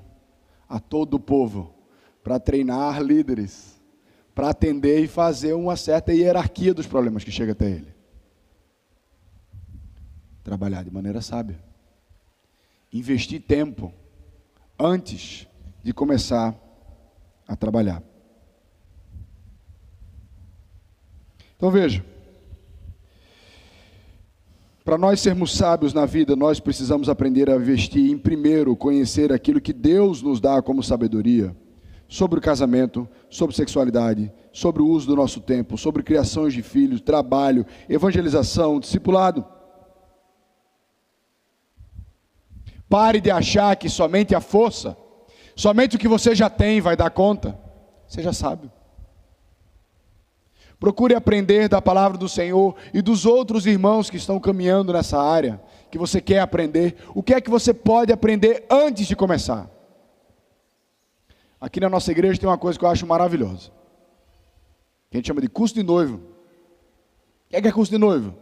a 0.68 0.82
todo 0.82 1.14
o 1.14 1.20
povo 1.20 1.74
para 2.22 2.42
treinar 2.42 3.02
líderes, 3.02 3.82
para 4.36 4.50
atender 4.50 5.02
e 5.02 5.08
fazer 5.08 5.54
uma 5.54 5.78
certa 5.78 6.14
hierarquia 6.14 6.74
dos 6.74 6.88
problemas 6.88 7.24
que 7.24 7.32
chega 7.32 7.54
até 7.54 7.70
ele. 7.70 7.96
Trabalhar 10.44 10.84
de 10.84 10.92
maneira 10.92 11.22
sábia 11.22 11.69
investir 12.92 13.42
tempo 13.42 13.94
antes 14.78 15.48
de 15.84 15.94
começar 15.94 16.56
a 17.48 17.56
trabalhar. 17.56 18.04
Então 21.56 21.70
veja, 21.70 22.06
para 24.84 24.98
nós 24.98 25.20
sermos 25.20 25.54
sábios 25.54 25.94
na 25.94 26.06
vida, 26.06 26.36
nós 26.36 26.60
precisamos 26.60 27.10
aprender 27.10 27.50
a 27.50 27.56
investir 27.56 28.10
em 28.10 28.18
primeiro 28.18 28.76
conhecer 28.76 29.32
aquilo 29.32 29.62
que 29.62 29.74
Deus 29.74 30.22
nos 30.22 30.40
dá 30.40 30.62
como 30.62 30.82
sabedoria 30.82 31.56
sobre 32.08 32.40
o 32.40 32.42
casamento, 32.42 33.08
sobre 33.30 33.56
sexualidade, 33.56 34.32
sobre 34.52 34.82
o 34.82 34.88
uso 34.88 35.06
do 35.06 35.16
nosso 35.16 35.40
tempo, 35.42 35.78
sobre 35.78 36.02
criações 36.02 36.54
de 36.54 36.64
filhos, 36.64 37.02
trabalho, 37.02 37.66
evangelização, 37.88 38.80
discipulado. 38.80 39.46
Pare 42.90 43.22
de 43.22 43.30
achar 43.30 43.76
que 43.76 43.88
somente 43.88 44.34
a 44.34 44.42
força, 44.42 44.98
somente 45.56 45.96
o 45.96 46.00
que 46.00 46.08
você 46.08 46.34
já 46.34 46.50
tem 46.50 46.82
vai 46.82 46.98
dar 46.98 47.12
conta. 47.12 47.58
Seja 48.08 48.34
sábio. 48.34 48.72
Procure 50.80 51.14
aprender 51.14 51.70
da 51.70 51.82
palavra 51.82 52.18
do 52.18 52.28
Senhor 52.28 52.76
e 52.92 53.02
dos 53.02 53.28
outros 53.28 53.68
irmãos 53.68 54.10
que 54.10 54.18
estão 54.18 54.40
caminhando 54.40 54.92
nessa 54.92 55.22
área, 55.22 55.62
que 55.92 55.98
você 56.00 56.20
quer 56.20 56.40
aprender. 56.40 56.96
O 57.14 57.22
que 57.22 57.34
é 57.36 57.42
que 57.42 57.50
você 57.50 57.74
pode 57.74 58.12
aprender 58.12 58.66
antes 58.72 59.06
de 59.06 59.16
começar? 59.16 59.70
Aqui 61.62 61.80
na 61.80 61.90
nossa 61.90 62.12
igreja 62.12 62.40
tem 62.40 62.50
uma 62.50 62.58
coisa 62.58 62.80
que 62.80 62.86
eu 62.86 62.90
acho 62.90 63.06
maravilhosa. 63.06 63.70
Que 65.12 65.18
a 65.18 65.20
gente 65.20 65.28
chama 65.28 65.42
de 65.42 65.50
curso 65.50 65.76
de 65.76 65.84
noivo. 65.84 66.16
O 66.16 67.50
que 67.50 67.56
é, 67.58 67.62
que 67.62 67.68
é 67.68 67.72
curso 67.72 67.92
de 67.92 67.98
noivo? 67.98 68.34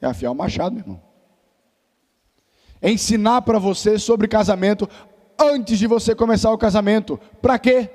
É 0.00 0.06
afiar 0.06 0.30
o 0.32 0.34
machado, 0.34 0.74
meu 0.74 0.84
irmão 0.84 1.09
ensinar 2.82 3.42
para 3.42 3.58
você 3.58 3.98
sobre 3.98 4.28
casamento 4.28 4.88
antes 5.38 5.78
de 5.78 5.86
você 5.86 6.14
começar 6.14 6.50
o 6.50 6.58
casamento. 6.58 7.18
Para 7.40 7.58
quê? 7.58 7.90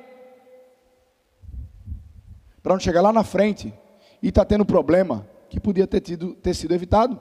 Para 2.62 2.74
não 2.74 2.80
chegar 2.80 3.02
lá 3.02 3.14
na 3.14 3.24
frente 3.24 3.74
e 4.22 4.30
estar 4.30 4.42
tá 4.42 4.46
tendo 4.46 4.66
problema 4.66 5.28
que 5.50 5.60
podia 5.60 5.88
ter, 5.88 6.02
tido, 6.02 6.34
ter 6.34 6.54
sido 6.54 6.74
evitado. 6.74 7.20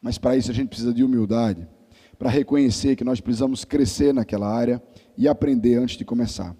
Mas 0.00 0.18
para 0.18 0.36
isso 0.36 0.50
a 0.50 0.54
gente 0.54 0.68
precisa 0.68 0.92
de 0.92 1.02
humildade, 1.02 1.66
para 2.18 2.28
reconhecer 2.28 2.94
que 2.94 3.04
nós 3.04 3.20
precisamos 3.20 3.64
crescer 3.64 4.12
naquela 4.12 4.46
área 4.46 4.82
e 5.16 5.26
aprender 5.26 5.76
antes 5.76 5.96
de 5.96 6.04
começar. 6.04 6.54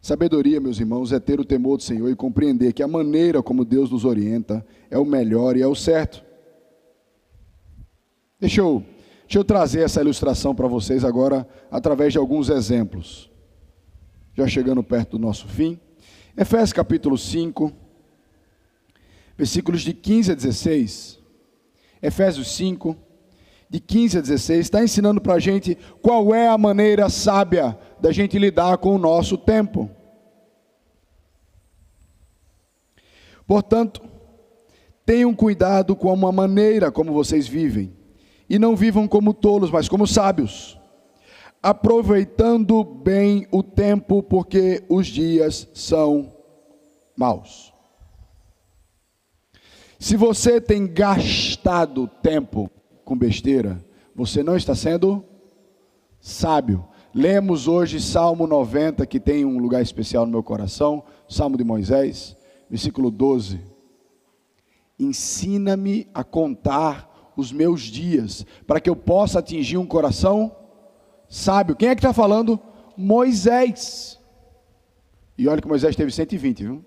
Sabedoria, 0.00 0.60
meus 0.60 0.78
irmãos, 0.78 1.12
é 1.12 1.20
ter 1.20 1.40
o 1.40 1.44
temor 1.44 1.76
do 1.76 1.82
Senhor 1.82 2.08
e 2.10 2.16
compreender 2.16 2.72
que 2.72 2.82
a 2.82 2.88
maneira 2.88 3.42
como 3.42 3.64
Deus 3.64 3.90
nos 3.90 4.04
orienta 4.04 4.66
é 4.90 4.98
o 4.98 5.04
melhor 5.04 5.56
e 5.56 5.62
é 5.62 5.66
o 5.66 5.74
certo. 5.74 6.24
Deixa 8.40 8.60
eu, 8.60 8.84
deixa 9.22 9.38
eu 9.38 9.44
trazer 9.44 9.82
essa 9.82 10.00
ilustração 10.00 10.54
para 10.54 10.68
vocês 10.68 11.04
agora 11.04 11.46
através 11.70 12.12
de 12.12 12.18
alguns 12.18 12.48
exemplos. 12.48 13.30
Já 14.34 14.46
chegando 14.46 14.82
perto 14.82 15.12
do 15.12 15.18
nosso 15.18 15.48
fim. 15.48 15.78
Efésios 16.36 16.72
capítulo 16.72 17.18
5, 17.18 17.72
versículos 19.36 19.82
de 19.82 19.92
15 19.92 20.32
a 20.32 20.34
16. 20.34 21.18
Efésios 22.00 22.54
5, 22.54 22.96
de 23.68 23.80
15 23.80 24.18
a 24.18 24.20
16, 24.20 24.60
está 24.60 24.82
ensinando 24.82 25.20
para 25.20 25.34
a 25.34 25.38
gente 25.40 25.76
qual 26.00 26.32
é 26.32 26.48
a 26.48 26.56
maneira 26.56 27.08
sábia 27.08 27.76
da 28.00 28.12
gente 28.12 28.38
lidar 28.38 28.78
com 28.78 28.94
o 28.94 28.98
nosso 28.98 29.36
tempo. 29.36 29.90
Portanto, 33.46 34.02
tenham 35.08 35.34
cuidado 35.34 35.96
com 35.96 36.10
a 36.10 36.30
maneira 36.30 36.92
como 36.92 37.14
vocês 37.14 37.48
vivem, 37.48 37.96
e 38.46 38.58
não 38.58 38.76
vivam 38.76 39.08
como 39.08 39.32
tolos, 39.32 39.70
mas 39.70 39.88
como 39.88 40.06
sábios, 40.06 40.78
aproveitando 41.62 42.84
bem 42.84 43.48
o 43.50 43.62
tempo, 43.62 44.22
porque 44.22 44.84
os 44.86 45.06
dias 45.06 45.66
são 45.72 46.30
maus. 47.16 47.72
Se 49.98 50.14
você 50.14 50.60
tem 50.60 50.86
gastado 50.86 52.06
tempo 52.22 52.70
com 53.02 53.16
besteira, 53.16 53.82
você 54.14 54.42
não 54.42 54.58
está 54.58 54.74
sendo 54.74 55.24
sábio. 56.20 56.84
Lemos 57.14 57.66
hoje 57.66 57.98
Salmo 57.98 58.46
90, 58.46 59.06
que 59.06 59.18
tem 59.18 59.46
um 59.46 59.58
lugar 59.58 59.80
especial 59.80 60.26
no 60.26 60.32
meu 60.32 60.42
coração, 60.42 61.02
Salmo 61.26 61.56
de 61.56 61.64
Moisés 61.64 62.36
versículo 62.68 63.10
12. 63.10 63.77
Ensina-me 64.98 66.08
a 66.12 66.24
contar 66.24 67.32
os 67.36 67.52
meus 67.52 67.82
dias, 67.82 68.44
para 68.66 68.80
que 68.80 68.90
eu 68.90 68.96
possa 68.96 69.38
atingir 69.38 69.76
um 69.76 69.86
coração 69.86 70.56
sábio. 71.28 71.76
Quem 71.76 71.88
é 71.88 71.94
que 71.94 72.00
está 72.00 72.12
falando? 72.12 72.60
Moisés. 72.96 74.18
E 75.36 75.46
olha 75.46 75.62
que 75.62 75.68
Moisés 75.68 75.94
teve 75.94 76.10
120, 76.10 76.64
viu? 76.64 76.84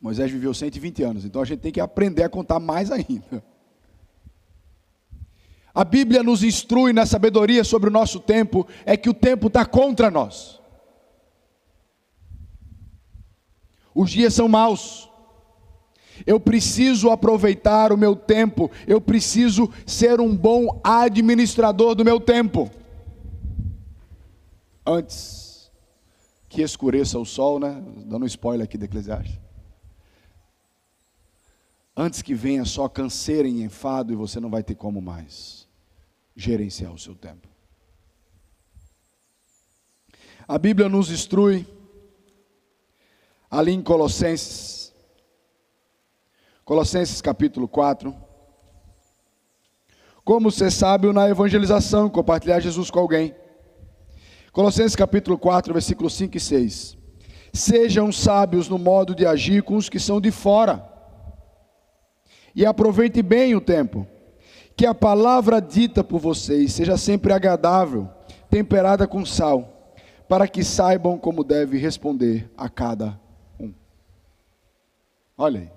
Moisés 0.00 0.30
viveu 0.30 0.52
120 0.52 1.02
anos, 1.02 1.24
então 1.24 1.40
a 1.40 1.44
gente 1.46 1.60
tem 1.60 1.72
que 1.72 1.80
aprender 1.80 2.22
a 2.22 2.28
contar 2.28 2.60
mais 2.60 2.92
ainda. 2.92 3.42
A 5.74 5.82
Bíblia 5.82 6.22
nos 6.22 6.44
instrui 6.44 6.92
na 6.92 7.04
sabedoria 7.04 7.64
sobre 7.64 7.88
o 7.88 7.92
nosso 7.92 8.20
tempo, 8.20 8.68
é 8.86 8.96
que 8.96 9.10
o 9.10 9.14
tempo 9.14 9.48
está 9.48 9.66
contra 9.66 10.10
nós. 10.10 10.60
Os 13.94 14.10
dias 14.10 14.34
são 14.34 14.48
maus. 14.48 15.08
Eu 16.26 16.38
preciso 16.38 17.10
aproveitar 17.10 17.92
o 17.92 17.96
meu 17.96 18.14
tempo, 18.14 18.70
eu 18.86 19.00
preciso 19.00 19.70
ser 19.86 20.20
um 20.20 20.34
bom 20.34 20.80
administrador 20.82 21.94
do 21.94 22.04
meu 22.04 22.20
tempo. 22.20 22.70
Antes 24.86 25.70
que 26.48 26.62
escureça 26.62 27.18
o 27.18 27.24
sol, 27.24 27.58
né? 27.58 27.82
Dando 28.06 28.22
um 28.22 28.26
spoiler 28.26 28.64
aqui 28.64 28.78
da 28.78 28.84
Eclesiastes. 28.84 29.40
Antes 31.96 32.22
que 32.22 32.34
venha 32.34 32.64
só 32.64 32.88
canseira 32.88 33.48
e 33.48 33.62
enfado 33.62 34.12
e 34.12 34.16
você 34.16 34.38
não 34.38 34.50
vai 34.50 34.62
ter 34.62 34.74
como 34.74 35.00
mais 35.00 35.66
gerenciar 36.36 36.92
o 36.92 36.98
seu 36.98 37.14
tempo. 37.14 37.48
A 40.46 40.58
Bíblia 40.58 40.88
nos 40.88 41.10
instrui 41.10 41.66
ali 43.54 43.72
em 43.72 43.80
Colossenses, 43.80 44.92
Colossenses 46.64 47.20
capítulo 47.20 47.68
4. 47.68 48.12
Como 50.24 50.50
ser 50.50 50.72
sábio 50.72 51.12
na 51.12 51.28
evangelização, 51.28 52.10
compartilhar 52.10 52.58
Jesus 52.58 52.90
com 52.90 52.98
alguém. 52.98 53.32
Colossenses 54.50 54.96
capítulo 54.96 55.38
4, 55.38 55.72
versículos 55.72 56.14
5 56.14 56.36
e 56.36 56.40
6. 56.40 56.98
Sejam 57.52 58.10
sábios 58.10 58.68
no 58.68 58.76
modo 58.76 59.14
de 59.14 59.24
agir 59.24 59.62
com 59.62 59.76
os 59.76 59.88
que 59.88 60.00
são 60.00 60.20
de 60.20 60.32
fora. 60.32 60.84
E 62.56 62.66
aproveite 62.66 63.22
bem 63.22 63.54
o 63.54 63.60
tempo. 63.60 64.04
Que 64.76 64.84
a 64.84 64.94
palavra 64.94 65.60
dita 65.60 66.02
por 66.02 66.18
vocês 66.18 66.72
seja 66.72 66.96
sempre 66.96 67.32
agradável, 67.32 68.08
temperada 68.50 69.06
com 69.06 69.24
sal, 69.24 69.94
para 70.28 70.48
que 70.48 70.64
saibam 70.64 71.16
como 71.16 71.44
deve 71.44 71.78
responder 71.78 72.50
a 72.56 72.68
cada 72.68 73.22
Olha 75.36 75.60
aí, 75.60 75.70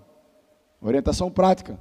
orientação 0.80 1.32
prática 1.32 1.80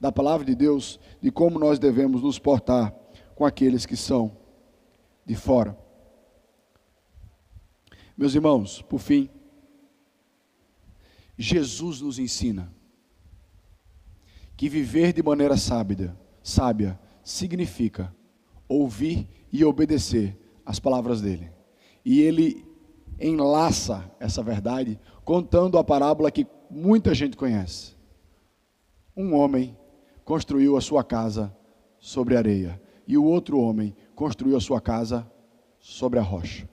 da 0.00 0.10
palavra 0.10 0.44
de 0.44 0.54
Deus 0.54 0.98
de 1.20 1.30
como 1.30 1.58
nós 1.58 1.78
devemos 1.78 2.22
nos 2.22 2.38
portar 2.38 2.94
com 3.34 3.44
aqueles 3.44 3.86
que 3.86 3.96
são 3.96 4.36
de 5.24 5.34
fora. 5.34 5.78
Meus 8.16 8.34
irmãos, 8.34 8.82
por 8.82 8.98
fim, 8.98 9.30
Jesus 11.36 12.00
nos 12.00 12.18
ensina 12.18 12.72
que 14.56 14.68
viver 14.68 15.12
de 15.12 15.22
maneira 15.22 15.56
sábia, 15.56 16.16
sábia 16.42 16.98
significa 17.22 18.12
ouvir 18.68 19.28
e 19.52 19.64
obedecer 19.64 20.36
as 20.66 20.80
palavras 20.80 21.20
dele. 21.20 21.52
E 22.04 22.20
ele 22.20 22.66
enlaça 23.20 24.10
essa 24.18 24.42
verdade 24.42 24.98
contando 25.24 25.78
a 25.78 25.84
parábola 25.84 26.30
que 26.30 26.44
muita 26.70 27.14
gente 27.14 27.36
conhece. 27.36 27.94
Um 29.16 29.34
homem 29.34 29.76
construiu 30.24 30.76
a 30.76 30.80
sua 30.80 31.02
casa 31.02 31.54
sobre 31.98 32.36
areia, 32.36 32.80
e 33.06 33.16
o 33.16 33.24
outro 33.24 33.58
homem 33.58 33.96
construiu 34.14 34.56
a 34.56 34.60
sua 34.60 34.80
casa 34.80 35.30
sobre 35.80 36.18
a 36.18 36.22
rocha. 36.22 36.68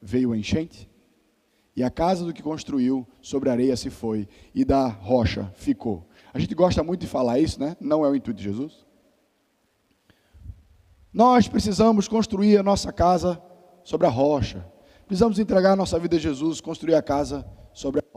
Veio 0.00 0.32
a 0.32 0.36
enchente, 0.36 0.88
e 1.74 1.82
a 1.82 1.90
casa 1.90 2.24
do 2.24 2.32
que 2.32 2.42
construiu 2.42 3.06
sobre 3.22 3.48
areia 3.48 3.76
se 3.76 3.88
foi, 3.88 4.28
e 4.54 4.64
da 4.64 4.88
rocha 4.88 5.50
ficou. 5.54 6.08
A 6.34 6.38
gente 6.38 6.54
gosta 6.54 6.82
muito 6.82 7.02
de 7.02 7.06
falar 7.06 7.38
isso, 7.38 7.60
né? 7.60 7.76
Não 7.80 8.04
é 8.04 8.08
o 8.08 8.14
intuito 8.14 8.38
de 8.38 8.44
Jesus. 8.44 8.84
Nós 11.12 11.48
precisamos 11.48 12.06
construir 12.06 12.58
a 12.58 12.62
nossa 12.62 12.92
casa 12.92 13.40
sobre 13.82 14.06
a 14.06 14.10
rocha. 14.10 14.66
Precisamos 15.06 15.38
entregar 15.38 15.72
a 15.72 15.76
nossa 15.76 15.98
vida 15.98 16.16
a 16.16 16.18
Jesus, 16.20 16.60
construir 16.60 16.94
a 16.94 17.02
casa 17.02 17.46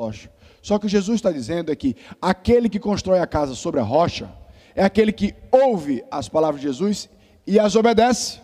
rocha. 0.02 0.32
Só 0.62 0.78
que 0.80 0.88
Jesus 0.88 1.16
está 1.16 1.32
dizendo 1.32 1.72
é 1.72 1.76
que 1.76 1.96
aquele 2.22 2.70
que 2.70 2.80
constrói 2.80 3.20
a 3.20 3.28
casa 3.28 3.56
sobre 3.56 3.80
a 3.80 3.84
rocha 3.84 4.32
é 4.76 4.84
aquele 4.84 5.12
que 5.12 5.36
ouve 5.52 6.04
as 6.10 6.28
palavras 6.30 6.62
de 6.62 6.68
Jesus 6.68 7.10
e 7.46 7.60
as 7.60 7.76
obedece. 7.76 8.40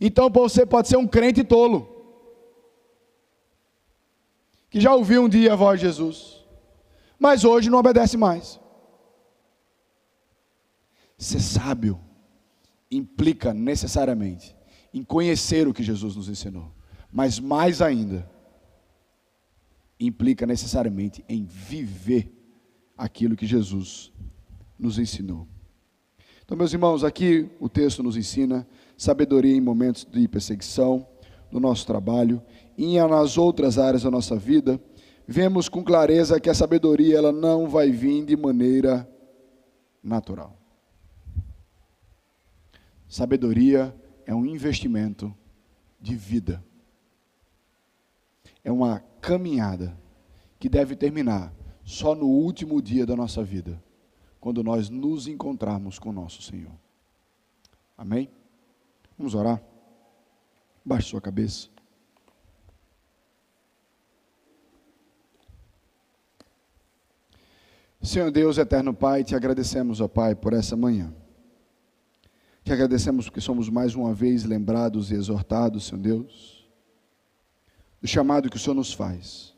Então 0.00 0.28
você 0.28 0.66
pode 0.66 0.88
ser 0.88 0.96
um 0.96 1.06
crente 1.06 1.44
tolo, 1.44 1.88
que 4.68 4.80
já 4.80 4.92
ouviu 4.94 5.22
um 5.22 5.28
dia 5.28 5.52
a 5.52 5.56
voz 5.56 5.78
de 5.78 5.86
Jesus, 5.86 6.44
mas 7.18 7.44
hoje 7.44 7.70
não 7.70 7.78
obedece 7.78 8.16
mais. 8.16 8.58
Ser 11.16 11.40
sábio 11.40 12.00
implica 12.90 13.54
necessariamente 13.54 14.56
em 14.92 15.04
conhecer 15.04 15.68
o 15.68 15.72
que 15.72 15.84
Jesus 15.84 16.16
nos 16.16 16.28
ensinou, 16.28 16.72
mas 17.12 17.38
mais 17.38 17.80
ainda, 17.80 18.28
implica 20.06 20.46
necessariamente 20.46 21.24
em 21.28 21.44
viver 21.44 22.32
aquilo 22.96 23.36
que 23.36 23.46
Jesus 23.46 24.12
nos 24.78 24.98
ensinou. 24.98 25.46
Então, 26.44 26.56
meus 26.56 26.72
irmãos, 26.72 27.04
aqui 27.04 27.48
o 27.60 27.68
texto 27.68 28.02
nos 28.02 28.16
ensina 28.16 28.66
sabedoria 28.96 29.56
em 29.56 29.60
momentos 29.60 30.06
de 30.10 30.26
perseguição, 30.28 31.06
no 31.50 31.60
nosso 31.60 31.86
trabalho 31.86 32.42
e 32.76 32.98
nas 32.98 33.36
outras 33.36 33.78
áreas 33.78 34.02
da 34.02 34.10
nossa 34.10 34.36
vida. 34.36 34.80
Vemos 35.26 35.68
com 35.68 35.84
clareza 35.84 36.40
que 36.40 36.50
a 36.50 36.54
sabedoria 36.54 37.18
ela 37.18 37.30
não 37.30 37.68
vai 37.68 37.90
vir 37.90 38.24
de 38.24 38.36
maneira 38.36 39.08
natural. 40.02 40.58
Sabedoria 43.06 43.94
é 44.26 44.34
um 44.34 44.46
investimento 44.46 45.32
de 46.00 46.14
vida. 46.16 46.64
É 48.64 48.70
uma 48.70 49.00
caminhada 49.20 49.96
que 50.58 50.68
deve 50.68 50.94
terminar 50.94 51.52
só 51.84 52.14
no 52.14 52.26
último 52.26 52.80
dia 52.80 53.04
da 53.04 53.16
nossa 53.16 53.42
vida, 53.42 53.82
quando 54.40 54.62
nós 54.62 54.88
nos 54.88 55.26
encontrarmos 55.26 55.98
com 55.98 56.12
nosso 56.12 56.42
Senhor. 56.42 56.72
Amém? 57.98 58.30
Vamos 59.18 59.34
orar? 59.34 59.60
Baixe 60.84 61.08
sua 61.08 61.20
cabeça. 61.20 61.68
Senhor 68.00 68.30
Deus, 68.32 68.58
eterno 68.58 68.92
Pai, 68.92 69.22
te 69.22 69.34
agradecemos, 69.34 70.00
ó 70.00 70.08
Pai, 70.08 70.34
por 70.34 70.52
essa 70.52 70.76
manhã. 70.76 71.14
Te 72.64 72.72
agradecemos 72.72 73.26
porque 73.26 73.40
somos 73.40 73.68
mais 73.68 73.94
uma 73.94 74.12
vez 74.12 74.44
lembrados 74.44 75.10
e 75.10 75.14
exortados, 75.14 75.86
Senhor 75.86 76.00
Deus 76.00 76.61
do 78.02 78.08
chamado 78.08 78.50
que 78.50 78.56
o 78.56 78.60
Senhor 78.60 78.74
nos 78.74 78.92
faz. 78.92 79.52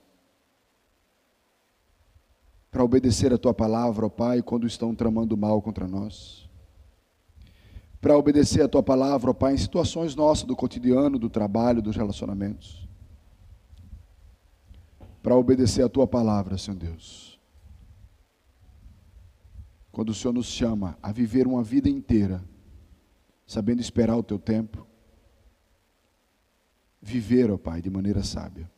para 2.74 2.82
obedecer 2.82 3.32
a 3.32 3.38
tua 3.38 3.54
palavra, 3.54 4.04
ó 4.04 4.08
Pai, 4.08 4.42
quando 4.42 4.66
estão 4.66 4.96
tramando 4.96 5.36
mal 5.36 5.62
contra 5.62 5.86
nós. 5.86 6.50
Para 8.00 8.18
obedecer 8.18 8.64
a 8.64 8.68
tua 8.68 8.82
palavra, 8.82 9.30
ó 9.30 9.32
Pai, 9.32 9.54
em 9.54 9.56
situações 9.56 10.16
nossas 10.16 10.42
do 10.42 10.56
cotidiano, 10.56 11.16
do 11.16 11.30
trabalho, 11.30 11.80
dos 11.80 11.94
relacionamentos. 11.94 12.88
Para 15.22 15.36
obedecer 15.36 15.84
a 15.84 15.88
tua 15.88 16.04
palavra, 16.04 16.58
Senhor 16.58 16.76
Deus. 16.76 17.38
Quando 19.92 20.08
o 20.08 20.14
Senhor 20.14 20.34
nos 20.34 20.46
chama 20.46 20.98
a 21.00 21.12
viver 21.12 21.46
uma 21.46 21.62
vida 21.62 21.88
inteira, 21.88 22.42
sabendo 23.46 23.80
esperar 23.80 24.16
o 24.16 24.22
teu 24.24 24.36
tempo, 24.40 24.84
viver, 27.04 27.50
ó 27.50 27.58
Pai, 27.58 27.82
de 27.82 27.90
maneira 27.90 28.22
sábia. 28.22 28.70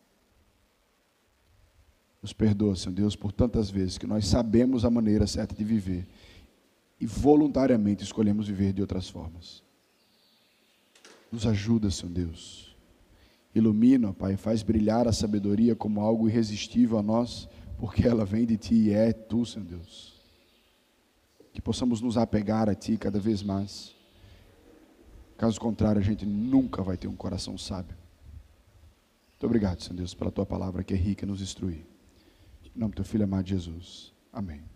Nos 2.20 2.32
perdoa, 2.32 2.74
Senhor 2.74 2.94
Deus, 2.94 3.14
por 3.14 3.30
tantas 3.30 3.70
vezes 3.70 3.98
que 3.98 4.06
nós 4.06 4.26
sabemos 4.26 4.84
a 4.84 4.90
maneira 4.90 5.26
certa 5.26 5.54
de 5.54 5.62
viver 5.62 6.06
e 7.00 7.06
voluntariamente 7.06 8.02
escolhemos 8.02 8.48
viver 8.48 8.72
de 8.72 8.80
outras 8.80 9.08
formas. 9.08 9.62
Nos 11.30 11.46
ajuda, 11.46 11.90
Senhor 11.90 12.12
Deus. 12.12 12.76
Ilumina, 13.54 14.12
Pai, 14.12 14.36
faz 14.36 14.62
brilhar 14.62 15.06
a 15.06 15.12
sabedoria 15.12 15.76
como 15.76 16.00
algo 16.00 16.28
irresistível 16.28 16.98
a 16.98 17.02
nós, 17.02 17.48
porque 17.78 18.06
ela 18.06 18.24
vem 18.24 18.44
de 18.44 18.56
Ti 18.56 18.74
e 18.74 18.92
é 18.92 19.12
Tu, 19.12 19.46
Senhor 19.46 19.66
Deus. 19.66 20.20
Que 21.52 21.62
possamos 21.62 22.00
nos 22.00 22.16
apegar 22.16 22.68
a 22.68 22.74
Ti 22.74 22.96
cada 22.96 23.20
vez 23.20 23.42
mais. 23.42 23.94
Caso 25.36 25.60
contrário, 25.60 26.00
a 26.00 26.04
gente 26.04 26.26
nunca 26.26 26.82
vai 26.82 26.96
ter 26.96 27.08
um 27.08 27.16
coração 27.16 27.56
sábio. 27.56 27.96
Muito 29.36 29.44
obrigado, 29.44 29.82
Senhor 29.82 29.96
Deus, 29.96 30.14
pela 30.14 30.30
Tua 30.30 30.46
palavra 30.46 30.82
que 30.82 30.94
é 30.94 30.96
rica 30.96 31.26
e 31.26 31.28
nos 31.28 31.42
instrui. 31.42 31.86
Em 32.74 32.78
nome 32.78 32.92
do 32.92 32.96
teu 32.96 33.04
filho 33.04 33.24
amado 33.24 33.46
Jesus. 33.46 34.14
Amém. 34.32 34.75